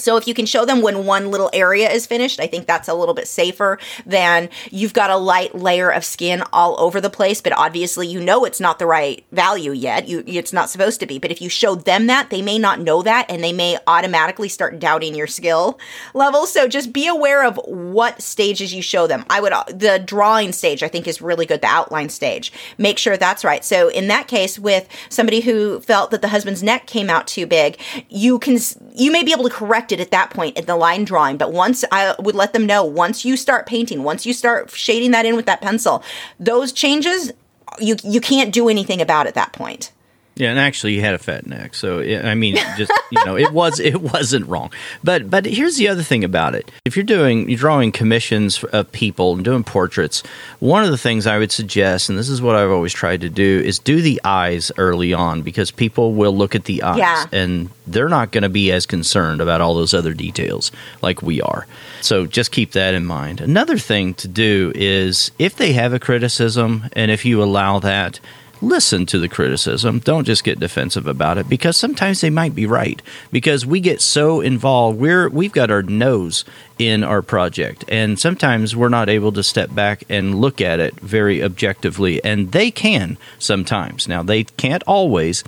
So 0.00 0.16
if 0.16 0.28
you 0.28 0.34
can 0.34 0.46
show 0.46 0.64
them 0.64 0.80
when 0.80 1.06
one 1.06 1.32
little 1.32 1.50
area 1.52 1.90
is 1.90 2.06
finished, 2.06 2.38
I 2.38 2.46
think 2.46 2.68
that's 2.68 2.86
a 2.86 2.94
little 2.94 3.14
bit 3.14 3.26
safer 3.26 3.80
than 4.06 4.48
you've 4.70 4.92
got 4.92 5.10
a 5.10 5.16
light 5.16 5.56
layer 5.56 5.90
of 5.90 6.04
skin 6.04 6.44
all 6.52 6.78
over 6.78 7.00
the 7.00 7.10
place, 7.10 7.40
but 7.40 7.52
obviously 7.52 8.06
you 8.06 8.20
know 8.20 8.44
it's 8.44 8.60
not 8.60 8.78
the 8.78 8.86
right 8.86 9.24
value 9.32 9.72
yet. 9.72 10.06
You, 10.06 10.22
it's 10.24 10.52
not 10.52 10.70
supposed 10.70 11.00
to 11.00 11.06
be. 11.06 11.18
But 11.18 11.32
if 11.32 11.42
you 11.42 11.48
show 11.48 11.74
them 11.74 12.06
that, 12.06 12.30
they 12.30 12.42
may 12.42 12.60
not 12.60 12.78
know 12.78 13.02
that 13.02 13.28
and 13.28 13.42
they 13.42 13.52
may 13.52 13.76
automatically 13.88 14.48
start 14.48 14.78
doubting 14.78 15.16
your 15.16 15.26
skill 15.26 15.80
level. 16.14 16.46
So 16.46 16.68
just 16.68 16.92
be 16.92 17.08
aware 17.08 17.44
of 17.44 17.58
what 17.64 18.22
stages 18.22 18.72
you 18.72 18.82
show 18.82 19.08
them. 19.08 19.24
I 19.28 19.40
would, 19.40 19.52
uh, 19.52 19.64
the 19.66 19.98
drawing 19.98 20.52
stage, 20.52 20.84
I 20.84 20.88
think 20.88 21.08
is 21.08 21.20
really 21.20 21.44
good. 21.44 21.60
The 21.60 21.66
outline 21.66 22.08
stage. 22.08 22.52
Make 22.78 22.98
sure 22.98 23.16
that's 23.16 23.42
right. 23.42 23.64
So 23.64 23.88
in 23.88 24.06
that 24.06 24.28
case, 24.28 24.60
with 24.60 24.88
somebody 25.08 25.40
who 25.40 25.80
felt 25.80 26.12
that 26.12 26.22
the 26.22 26.28
husband's 26.28 26.62
neck 26.62 26.86
came 26.86 27.10
out 27.10 27.26
too 27.26 27.48
big, 27.48 27.80
you 28.08 28.38
can, 28.38 28.58
you 28.94 29.10
may 29.10 29.24
be 29.24 29.32
able 29.32 29.42
to 29.42 29.50
correct 29.50 29.87
at 29.92 30.10
that 30.10 30.30
point 30.30 30.56
in 30.58 30.66
the 30.66 30.76
line 30.76 31.04
drawing. 31.04 31.36
But 31.36 31.52
once 31.52 31.84
I 31.90 32.14
would 32.18 32.34
let 32.34 32.52
them 32.52 32.66
know, 32.66 32.84
once 32.84 33.24
you 33.24 33.36
start 33.36 33.66
painting, 33.66 34.02
once 34.02 34.26
you 34.26 34.32
start 34.32 34.70
shading 34.70 35.10
that 35.12 35.26
in 35.26 35.36
with 35.36 35.46
that 35.46 35.60
pencil, 35.60 36.02
those 36.38 36.72
changes, 36.72 37.32
you 37.78 37.96
you 38.04 38.20
can't 38.20 38.52
do 38.52 38.68
anything 38.68 39.00
about 39.00 39.26
at 39.26 39.34
that 39.34 39.52
point. 39.52 39.92
Yeah, 40.38 40.50
and 40.50 40.58
actually, 40.58 40.94
he 40.94 41.00
had 41.00 41.14
a 41.14 41.18
fat 41.18 41.48
neck, 41.48 41.74
so 41.74 42.00
I 42.00 42.36
mean, 42.36 42.54
just 42.76 42.92
you 43.10 43.24
know, 43.24 43.36
it 43.36 43.50
was 43.50 43.80
it 43.80 44.00
wasn't 44.00 44.46
wrong. 44.46 44.72
But 45.02 45.28
but 45.28 45.44
here's 45.44 45.76
the 45.76 45.88
other 45.88 46.04
thing 46.04 46.22
about 46.22 46.54
it: 46.54 46.70
if 46.84 46.96
you're 46.96 47.04
doing 47.04 47.48
you're 47.48 47.58
drawing 47.58 47.90
commissions 47.90 48.62
of 48.62 48.90
people 48.92 49.34
and 49.34 49.44
doing 49.44 49.64
portraits, 49.64 50.22
one 50.60 50.84
of 50.84 50.92
the 50.92 50.96
things 50.96 51.26
I 51.26 51.38
would 51.38 51.50
suggest, 51.50 52.08
and 52.08 52.16
this 52.16 52.28
is 52.28 52.40
what 52.40 52.54
I've 52.54 52.70
always 52.70 52.92
tried 52.92 53.22
to 53.22 53.28
do, 53.28 53.60
is 53.64 53.80
do 53.80 54.00
the 54.00 54.20
eyes 54.22 54.70
early 54.78 55.12
on 55.12 55.42
because 55.42 55.72
people 55.72 56.14
will 56.14 56.36
look 56.36 56.54
at 56.54 56.66
the 56.66 56.84
eyes 56.84 56.98
yeah. 56.98 57.24
and 57.32 57.70
they're 57.88 58.08
not 58.08 58.30
going 58.30 58.42
to 58.42 58.48
be 58.48 58.70
as 58.70 58.86
concerned 58.86 59.40
about 59.40 59.60
all 59.60 59.74
those 59.74 59.92
other 59.92 60.14
details 60.14 60.70
like 61.02 61.20
we 61.20 61.40
are. 61.40 61.66
So 62.00 62.26
just 62.26 62.52
keep 62.52 62.72
that 62.72 62.94
in 62.94 63.04
mind. 63.04 63.40
Another 63.40 63.76
thing 63.76 64.14
to 64.14 64.28
do 64.28 64.70
is 64.76 65.32
if 65.38 65.56
they 65.56 65.72
have 65.72 65.92
a 65.92 65.98
criticism 65.98 66.84
and 66.92 67.10
if 67.10 67.24
you 67.24 67.42
allow 67.42 67.80
that 67.80 68.20
listen 68.60 69.06
to 69.06 69.18
the 69.18 69.28
criticism. 69.28 70.00
Don't 70.00 70.24
just 70.24 70.44
get 70.44 70.60
defensive 70.60 71.06
about 71.06 71.38
it 71.38 71.48
because 71.48 71.76
sometimes 71.76 72.20
they 72.20 72.30
might 72.30 72.54
be 72.54 72.66
right. 72.66 73.00
Because 73.30 73.66
we 73.66 73.80
get 73.80 74.00
so 74.00 74.40
involved, 74.40 74.98
we're 74.98 75.28
we've 75.28 75.52
got 75.52 75.70
our 75.70 75.82
nose 75.82 76.44
in 76.78 77.02
our 77.02 77.22
project, 77.22 77.84
and 77.88 78.18
sometimes 78.18 78.76
we're 78.76 78.88
not 78.88 79.08
able 79.08 79.32
to 79.32 79.42
step 79.42 79.74
back 79.74 80.04
and 80.08 80.40
look 80.40 80.60
at 80.60 80.80
it 80.80 80.98
very 81.00 81.42
objectively. 81.42 82.22
And 82.24 82.52
they 82.52 82.70
can 82.70 83.18
sometimes. 83.38 84.08
Now 84.08 84.22
they 84.22 84.44
can't 84.44 84.82
always 84.84 85.44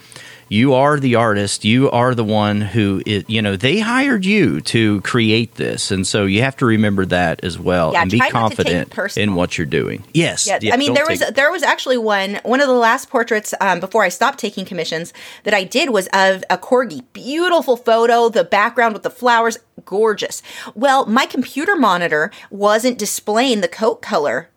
you 0.51 0.75
are 0.75 0.99
the 0.99 1.15
artist. 1.15 1.65
You 1.65 1.91
are 1.93 2.13
the 2.13 2.25
one 2.25 2.61
who 2.61 3.01
is, 3.07 3.25
you 3.29 3.41
know 3.41 3.57
they 3.57 3.79
hired 3.79 4.25
you 4.27 4.61
to 4.63 5.01
create 5.03 5.55
this. 5.55 5.93
And 5.93 6.05
so 6.05 6.27
you 6.27 6.43
have 6.43 6.57
to 6.57 6.67
remember 6.67 7.07
that 7.07 7.43
as 7.45 7.59
well 7.59 7.93
yeah, 7.93 8.03
and 8.03 8.11
be 8.11 8.19
confident 8.19 9.17
in 9.17 9.37
what 9.37 9.57
you're 9.57 9.67
doing. 9.67 10.03
Yes. 10.13 10.47
Yeah, 10.47 10.59
yeah 10.61 10.75
i 10.75 10.77
mean 10.77 10.93
there 10.93 11.07
was 11.09 11.21
take... 11.21 11.35
there 11.37 11.51
was 11.53 11.63
actually 11.63 11.99
one 11.99 12.41
one 12.43 12.61
of 12.61 12.67
the 12.67 12.75
last 12.75 13.09
portraits 13.09 13.55
um, 13.61 13.79
before 13.79 14.03
i 14.03 14.09
stopped 14.09 14.39
taking 14.39 14.65
commissions 14.65 15.13
that 15.45 15.55
i 15.55 15.63
did 15.63 15.91
was 15.91 16.09
of 16.13 16.45
a 16.51 16.59
corgi. 16.59 17.05
Beautiful 17.13 17.77
photo 17.77 18.29
the 18.29 18.45
background 18.45 18.93
with 18.93 19.05
the 19.05 19.11
flowers 19.11 19.57
gorgeous. 19.85 20.43
Well 20.75 21.07
my 21.07 21.27
computer 21.27 21.77
monitor 21.77 22.33
wasn't 22.51 22.99
displaying 22.99 23.61
the 23.61 23.69
coat 23.69 24.03
color 24.03 24.49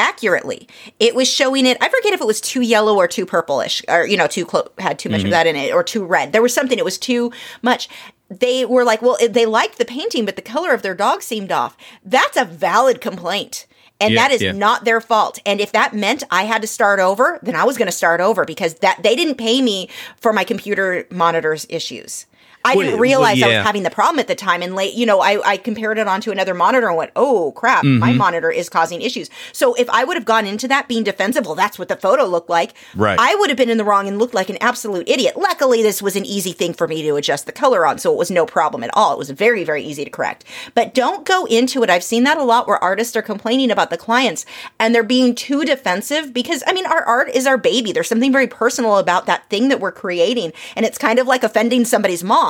accurately. 0.00 0.66
It 0.98 1.14
was 1.14 1.28
showing 1.28 1.66
it. 1.66 1.76
I 1.80 1.88
forget 1.88 2.12
if 2.12 2.20
it 2.20 2.26
was 2.26 2.40
too 2.40 2.62
yellow 2.62 2.96
or 2.96 3.06
too 3.06 3.26
purplish, 3.26 3.82
or 3.86 4.06
you 4.06 4.16
know, 4.16 4.26
too 4.26 4.46
close 4.46 4.68
had 4.78 4.98
too 4.98 5.10
much 5.10 5.20
mm-hmm. 5.20 5.26
of 5.26 5.30
that 5.32 5.46
in 5.46 5.54
it, 5.54 5.72
or 5.72 5.84
too 5.84 6.04
red. 6.04 6.32
There 6.32 6.42
was 6.42 6.54
something. 6.54 6.78
It 6.78 6.84
was 6.84 6.98
too 6.98 7.30
much. 7.62 7.88
They 8.28 8.64
were 8.64 8.84
like, 8.84 9.02
well, 9.02 9.18
they 9.28 9.44
liked 9.44 9.78
the 9.78 9.84
painting, 9.84 10.24
but 10.24 10.36
the 10.36 10.42
color 10.42 10.72
of 10.72 10.82
their 10.82 10.94
dog 10.94 11.22
seemed 11.22 11.52
off. 11.52 11.76
That's 12.04 12.36
a 12.36 12.44
valid 12.44 13.00
complaint. 13.00 13.66
And 14.00 14.14
yeah, 14.14 14.28
that 14.28 14.32
is 14.32 14.40
yeah. 14.40 14.52
not 14.52 14.84
their 14.84 15.00
fault. 15.00 15.40
And 15.44 15.60
if 15.60 15.72
that 15.72 15.94
meant 15.94 16.22
I 16.30 16.44
had 16.44 16.62
to 16.62 16.68
start 16.68 17.00
over, 17.00 17.38
then 17.42 17.54
I 17.54 17.64
was 17.64 17.76
going 17.76 17.86
to 17.86 17.92
start 17.92 18.20
over 18.20 18.44
because 18.44 18.74
that 18.76 19.02
they 19.02 19.14
didn't 19.14 19.34
pay 19.34 19.60
me 19.60 19.90
for 20.16 20.32
my 20.32 20.44
computer 20.44 21.06
monitors 21.10 21.66
issues. 21.68 22.24
I 22.64 22.76
Well, 22.76 22.84
didn't 22.86 23.00
realize 23.00 23.40
well, 23.40 23.50
I 23.50 23.56
was 23.58 23.66
having 23.66 23.82
the 23.84 23.90
problem 23.90 24.18
at 24.20 24.28
the 24.28 24.34
time. 24.34 24.62
And 24.62 24.74
late, 24.74 24.94
you 24.94 25.06
know, 25.06 25.20
I, 25.20 25.40
I 25.52 25.56
compared 25.56 25.98
it 25.98 26.06
onto 26.06 26.30
another 26.30 26.52
monitor 26.54 26.88
and 26.88 26.96
went, 26.96 27.10
oh 27.16 27.52
crap, 27.52 27.84
Mm-hmm. 27.84 27.98
my 27.98 28.12
monitor 28.12 28.50
is 28.50 28.68
causing 28.68 29.00
issues. 29.00 29.30
So 29.52 29.74
if 29.74 29.88
I 29.88 30.04
would 30.04 30.16
have 30.16 30.26
gone 30.26 30.44
into 30.46 30.68
that 30.68 30.86
being 30.88 31.02
defensive, 31.02 31.46
well, 31.46 31.54
that's 31.54 31.78
what 31.78 31.88
the 31.88 31.96
photo 31.96 32.24
looked 32.24 32.50
like. 32.50 32.74
Right. 32.94 33.18
I 33.18 33.34
would 33.36 33.48
have 33.48 33.56
been 33.56 33.70
in 33.70 33.78
the 33.78 33.84
wrong 33.84 34.06
and 34.08 34.18
looked 34.18 34.34
like 34.34 34.50
an 34.50 34.58
absolute 34.60 35.08
idiot. 35.08 35.36
Luckily, 35.38 35.82
this 35.82 36.02
was 36.02 36.16
an 36.16 36.26
easy 36.26 36.52
thing 36.52 36.74
for 36.74 36.86
me 36.86 37.00
to 37.02 37.16
adjust 37.16 37.46
the 37.46 37.52
color 37.52 37.86
on. 37.86 37.98
So 37.98 38.12
it 38.12 38.18
was 38.18 38.30
no 38.30 38.44
problem 38.44 38.84
at 38.84 38.90
all. 38.92 39.12
It 39.14 39.18
was 39.18 39.30
very, 39.30 39.64
very 39.64 39.82
easy 39.82 40.04
to 40.04 40.10
correct. 40.10 40.44
But 40.74 40.92
don't 40.92 41.24
go 41.24 41.46
into 41.46 41.82
it. 41.82 41.88
I've 41.88 42.04
seen 42.04 42.24
that 42.24 42.36
a 42.36 42.42
lot 42.44 42.66
where 42.68 42.82
artists 42.82 43.16
are 43.16 43.22
complaining 43.22 43.70
about 43.70 43.88
the 43.90 43.96
clients 43.96 44.44
and 44.78 44.94
they're 44.94 45.02
being 45.02 45.34
too 45.34 45.64
defensive 45.64 46.34
because, 46.34 46.62
I 46.66 46.72
mean, 46.74 46.86
our 46.86 47.02
art 47.04 47.30
is 47.30 47.46
our 47.46 47.56
baby. 47.56 47.92
There's 47.92 48.08
something 48.08 48.32
very 48.32 48.46
personal 48.48 48.98
about 48.98 49.24
that 49.26 49.48
thing 49.48 49.68
that 49.68 49.80
we're 49.80 49.92
creating. 49.92 50.52
And 50.76 50.84
it's 50.84 50.98
kind 50.98 51.18
of 51.18 51.26
like 51.26 51.42
offending 51.42 51.84
somebody's 51.86 52.22
mom 52.22 52.49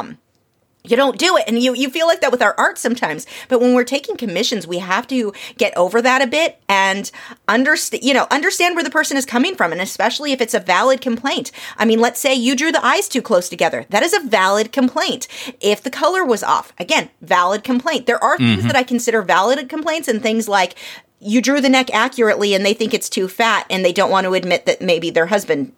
you 0.85 0.97
don't 0.97 1.19
do 1.19 1.37
it 1.37 1.45
and 1.47 1.59
you 1.59 1.75
you 1.75 1.91
feel 1.91 2.07
like 2.07 2.21
that 2.21 2.33
with 2.33 2.43
our 2.43 2.55
art 2.57 2.79
sometimes 2.79 3.27
but 3.49 3.61
when 3.61 3.75
we're 3.75 3.85
taking 3.85 4.17
commissions 4.17 4.67
we 4.67 4.79
have 4.79 5.07
to 5.07 5.33
get 5.59 5.77
over 5.77 6.01
that 6.01 6.23
a 6.23 6.27
bit 6.27 6.61
and 6.69 7.11
understand 7.49 8.03
you 8.03 8.15
know 8.15 8.27
understand 8.31 8.75
where 8.75 8.85
the 8.85 8.91
person 8.91 9.17
is 9.17 9.27
coming 9.27 9.55
from 9.55 9.73
and 9.73 9.81
especially 9.81 10.33
if 10.33 10.41
it's 10.41 10.55
a 10.55 10.61
valid 10.61 11.01
complaint. 11.01 11.53
I 11.77 11.85
mean 11.85 12.01
let's 12.01 12.21
say 12.21 12.35
you 12.35 12.57
drew 12.57 12.73
the 12.73 12.85
eyes 12.85 13.09
too 13.09 13.23
close 13.23 13.49
together. 13.49 13.87
That 13.91 14.03
is 14.03 14.15
a 14.15 14.21
valid 14.21 14.73
complaint. 14.73 15.29
If 15.61 15.83
the 15.83 15.91
color 15.91 16.25
was 16.25 16.43
off 16.43 16.73
again 16.79 17.11
valid 17.21 17.65
complaint. 17.65 18.07
There 18.07 18.23
are 18.23 18.39
things 18.39 18.61
mm-hmm. 18.61 18.69
that 18.69 18.77
i 18.77 18.83
consider 18.83 19.23
valid 19.23 19.69
complaints 19.69 20.09
and 20.09 20.23
things 20.23 20.49
like 20.49 20.75
you 21.21 21.43
drew 21.43 21.61
the 21.61 21.69
neck 21.69 21.93
accurately 21.93 22.55
and 22.55 22.65
they 22.65 22.75
think 22.75 22.95
it's 22.95 23.09
too 23.09 23.29
fat 23.29 23.67
and 23.69 23.85
they 23.85 23.93
don't 23.93 24.11
want 24.11 24.25
to 24.25 24.35
admit 24.35 24.67
that 24.67 24.81
maybe 24.81 25.11
their 25.11 25.27
husband 25.27 25.73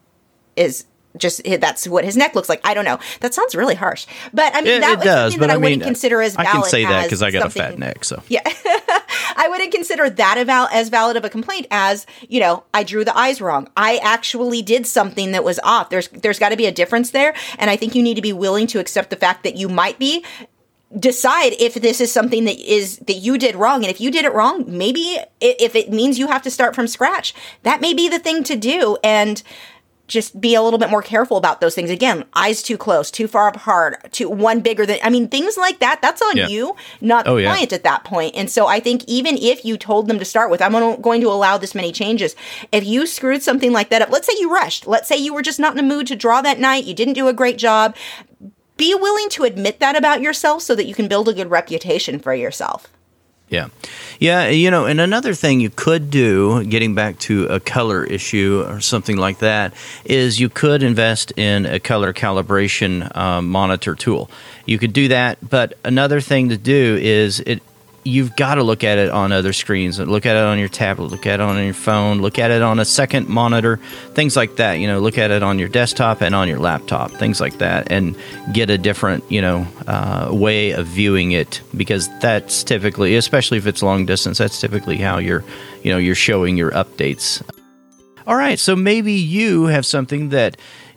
is 0.55 0.85
just 1.17 1.41
that's 1.59 1.87
what 1.87 2.05
his 2.05 2.17
neck 2.17 2.35
looks 2.35 2.49
like. 2.49 2.61
I 2.63 2.73
don't 2.73 2.85
know. 2.85 2.99
That 3.19 3.33
sounds 3.33 3.55
really 3.55 3.75
harsh, 3.75 4.05
but 4.33 4.55
I 4.55 4.61
mean 4.61 4.73
It, 4.73 4.81
that 4.81 5.01
it 5.01 5.03
does, 5.03 5.33
something 5.33 5.39
but 5.39 5.47
that 5.47 5.53
I, 5.53 5.55
I 5.55 5.57
mean, 5.57 5.63
wouldn't 5.63 5.83
consider 5.83 6.21
as 6.21 6.35
valid. 6.35 6.47
I 6.47 6.51
can 6.51 6.63
say 6.63 6.85
that 6.85 7.03
because 7.03 7.21
I 7.21 7.31
got 7.31 7.45
a 7.45 7.49
fat 7.49 7.77
neck. 7.77 8.03
So 8.03 8.21
Yeah, 8.27 8.41
I 8.45 9.47
wouldn't 9.49 9.71
consider 9.71 10.09
that 10.09 10.37
a 10.37 10.45
val- 10.45 10.69
as 10.71 10.89
valid 10.89 11.17
of 11.17 11.25
a 11.25 11.29
complaint 11.29 11.67
as 11.71 12.05
you 12.27 12.39
know 12.39 12.63
I 12.73 12.83
drew 12.83 13.03
the 13.05 13.17
eyes 13.17 13.41
wrong. 13.41 13.69
I 13.77 13.97
actually 13.97 14.61
did 14.61 14.87
something 14.87 15.31
that 15.31 15.43
was 15.43 15.59
off. 15.63 15.89
There's 15.89 16.07
there's 16.09 16.39
got 16.39 16.49
to 16.49 16.57
be 16.57 16.65
a 16.65 16.71
difference 16.71 17.11
there, 17.11 17.33
and 17.57 17.69
I 17.69 17.75
think 17.75 17.95
you 17.95 18.03
need 18.03 18.15
to 18.15 18.21
be 18.21 18.33
willing 18.33 18.67
to 18.67 18.79
accept 18.79 19.09
the 19.09 19.15
fact 19.15 19.43
that 19.43 19.55
you 19.55 19.69
might 19.69 19.99
be 19.99 20.23
decide 20.97 21.53
if 21.59 21.73
this 21.73 21.99
is 21.99 22.11
something 22.11 22.45
that 22.45 22.59
is 22.59 22.97
that 22.99 23.13
you 23.13 23.37
did 23.37 23.55
wrong 23.55 23.83
and 23.83 23.89
if 23.89 23.99
you 23.99 24.11
did 24.11 24.25
it 24.25 24.33
wrong 24.33 24.63
maybe 24.67 25.17
if 25.41 25.75
it 25.75 25.91
means 25.91 26.19
you 26.19 26.27
have 26.27 26.43
to 26.43 26.51
start 26.51 26.75
from 26.75 26.87
scratch 26.87 27.33
that 27.63 27.81
may 27.81 27.93
be 27.93 28.07
the 28.07 28.19
thing 28.19 28.43
to 28.43 28.55
do 28.55 28.95
and 29.03 29.41
just 30.07 30.39
be 30.41 30.53
a 30.53 30.61
little 30.61 30.77
bit 30.79 30.89
more 30.89 31.01
careful 31.01 31.37
about 31.37 31.61
those 31.61 31.73
things 31.73 31.89
again 31.89 32.25
eyes 32.35 32.61
too 32.61 32.77
close 32.77 33.09
too 33.09 33.27
far 33.27 33.47
apart 33.47 34.11
too 34.11 34.29
one 34.29 34.59
bigger 34.59 34.85
than 34.85 34.97
i 35.01 35.09
mean 35.09 35.27
things 35.29 35.55
like 35.57 35.79
that 35.79 36.01
that's 36.01 36.21
on 36.21 36.35
Yeah. 36.35 36.47
you 36.47 36.75
not 36.99 37.23
the 37.25 37.31
Oh, 37.31 37.37
yeah. 37.37 37.51
client 37.53 37.71
at 37.71 37.83
that 37.83 38.03
point 38.03 38.35
and 38.35 38.49
so 38.51 38.67
i 38.67 38.79
think 38.81 39.03
even 39.05 39.37
if 39.37 39.63
you 39.63 39.77
told 39.77 40.07
them 40.09 40.19
to 40.19 40.25
start 40.25 40.51
with 40.51 40.61
i'm 40.61 40.73
gonna- 40.73 40.97
allow 41.23 41.57
this 41.57 41.73
many 41.73 41.91
changes 41.93 42.35
if 42.71 42.85
you 42.85 43.07
screwed 43.07 43.41
something 43.43 43.71
like 43.71 43.89
that 43.89 44.01
up 44.01 44.09
let's 44.09 44.27
say 44.27 44.33
you 44.37 44.53
rushed 44.53 44.85
let's 44.87 45.07
say 45.07 45.15
you 45.15 45.33
were 45.33 45.41
just 45.41 45.59
not 45.59 45.73
in 45.73 45.79
a 45.79 45.83
mood 45.87 46.05
to 46.07 46.15
draw 46.17 46.41
that 46.41 46.59
night 46.59 46.83
you 46.83 46.93
didn't 46.93 47.13
do 47.13 47.27
a 47.29 47.33
great 47.33 47.57
job 47.57 47.95
be 48.75 48.93
willing 48.95 49.29
to 49.29 49.43
admit 49.43 49.79
that 49.79 49.95
about 49.95 50.21
yourself 50.21 50.61
so 50.63 50.75
that 50.75 50.85
you 50.85 50.93
can 50.95 51.07
build 51.07 51.29
a 51.29 51.33
good 51.33 51.49
reputation 51.51 52.17
for 52.19 52.33
yourself. 52.33 52.87
Yeah. 53.49 53.67
Yeah, 54.19 54.47
you 54.47 54.71
know, 54.71 54.85
and 54.85 54.99
another 54.99 55.33
thing 55.33 55.59
you 55.59 55.69
could 55.69 56.09
do, 56.09 56.63
getting 56.63 56.95
back 56.95 57.19
to 57.19 57.45
a 57.47 57.59
color 57.59 58.03
issue 58.03 58.65
or 58.67 58.79
something 58.79 59.17
like 59.17 59.39
that, 59.39 59.73
is 60.05 60.39
you 60.39 60.49
could 60.49 60.81
invest 60.81 61.33
in 61.37 61.65
a 61.65 61.79
color 61.79 62.13
calibration 62.13 63.15
um, 63.15 63.49
monitor 63.49 63.95
tool. 63.95 64.31
You 64.65 64.79
could 64.79 64.93
do 64.93 65.09
that, 65.09 65.37
but 65.47 65.77
another 65.83 66.19
thing 66.21 66.49
to 66.49 66.57
do 66.57 66.97
is 66.99 67.41
it 67.41 67.61
you've 68.03 68.35
got 68.35 68.55
to 68.55 68.63
look 68.63 68.83
at 68.83 68.97
it 68.97 69.09
on 69.09 69.31
other 69.31 69.53
screens. 69.53 69.99
Look 69.99 70.25
at 70.25 70.35
it 70.35 70.43
on 70.43 70.59
your 70.59 70.69
tablet, 70.69 71.11
look 71.11 71.25
at 71.25 71.39
it 71.39 71.41
on 71.41 71.63
your 71.63 71.73
phone, 71.73 72.21
look 72.21 72.39
at 72.39 72.51
it 72.51 72.61
on 72.61 72.79
a 72.79 72.85
second 72.85 73.27
monitor, 73.27 73.77
things 74.13 74.35
like 74.35 74.57
that. 74.57 74.73
You 74.73 74.87
know, 74.87 74.99
look 74.99 75.17
at 75.17 75.31
it 75.31 75.43
on 75.43 75.59
your 75.59 75.69
desktop 75.69 76.21
and 76.21 76.35
on 76.35 76.47
your 76.47 76.59
laptop, 76.59 77.11
things 77.11 77.39
like 77.39 77.57
that, 77.59 77.91
and 77.91 78.15
get 78.51 78.69
a 78.69 78.77
different, 78.77 79.29
you 79.31 79.41
know, 79.41 79.67
uh, 79.87 80.29
way 80.31 80.71
of 80.71 80.87
viewing 80.87 81.31
it 81.31 81.61
because 81.75 82.09
that's 82.19 82.63
typically, 82.63 83.15
especially 83.15 83.57
if 83.57 83.67
it's 83.67 83.81
long 83.81 84.05
distance, 84.05 84.37
that's 84.37 84.59
typically 84.59 84.97
how 84.97 85.17
you're, 85.17 85.43
you 85.83 85.91
know, 85.91 85.97
you're 85.97 86.15
showing 86.15 86.57
your 86.57 86.71
updates. 86.71 87.41
All 88.25 88.35
right, 88.35 88.57
so 88.57 88.75
maybe 88.75 89.13
you 89.13 89.65
have 89.65 89.85
something 89.85 90.29
that 90.29 90.55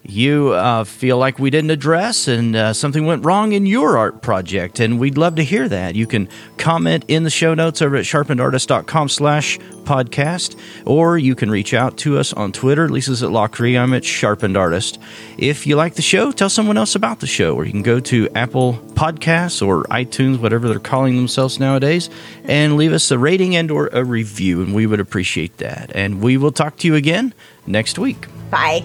you 0.09 0.53
uh, 0.53 0.85
feel 0.85 1.19
like 1.19 1.39
we 1.39 1.51
didn't 1.51 1.71
address 1.71 2.29
and 2.29 2.55
uh, 2.55 2.73
something 2.73 3.07
went 3.07 3.25
wrong 3.25 3.53
in 3.53 3.67
your 3.67 3.99
art 3.99 4.23
project, 4.23 4.81
and 4.81 4.99
we'd 4.99 5.19
love 5.19 5.35
to 5.37 5.43
hear 5.43 5.69
that. 5.69 5.95
You 5.95 6.07
can 6.07 6.29
comment 6.59 7.05
in 7.09 7.25
the 7.25 7.31
show 7.31 7.55
notes 7.55 7.83
over 7.83 7.97
at 7.97 8.05
sharpenedartist.com 8.05 9.09
slash 9.09 9.59
podcast, 9.85 10.59
or 10.85 11.17
you 11.17 11.35
can 11.35 11.51
reach 11.51 11.73
out 11.73 11.97
to 11.99 12.19
us 12.19 12.33
on 12.33 12.53
Twitter. 12.53 12.89
Lisa's 12.89 13.23
at 13.23 13.31
Lachri. 13.31 13.79
I'm 13.81 13.95
at 13.95 14.05
Sharpened 14.05 14.57
Artist. 14.57 14.99
If 15.39 15.67
you 15.67 15.77
like 15.77 15.95
the 15.95 16.03
show, 16.03 16.33
tell 16.33 16.51
someone 16.51 16.77
else 16.77 16.95
about 16.95 17.21
the 17.21 17.27
show, 17.27 17.55
or 17.55 17.65
you 17.65 17.73
can 17.73 17.83
go 17.83 18.01
to 18.01 18.29
Apple 18.35 18.75
Podcasts 18.95 19.67
or 19.67 19.85
iTunes, 19.85 20.41
whatever 20.41 20.69
they're 20.69 20.79
calling 20.79 21.17
themselves 21.17 21.59
nowadays, 21.61 22.11
and 22.45 22.77
leave 22.77 22.93
us 22.93 23.11
a 23.11 23.19
rating 23.19 23.57
and 23.57 23.71
or 23.71 23.89
a 23.93 24.05
review, 24.05 24.63
and 24.63 24.75
we 24.75 24.87
would 24.87 25.01
appreciate 25.01 25.57
that. 25.59 25.91
And 25.95 26.21
we 26.21 26.37
will 26.37 26.53
talk 26.53 26.77
to 26.79 26.87
you 26.87 26.95
again 26.95 27.33
next 27.67 27.99
week. 27.99 28.27
Bye. 28.51 28.85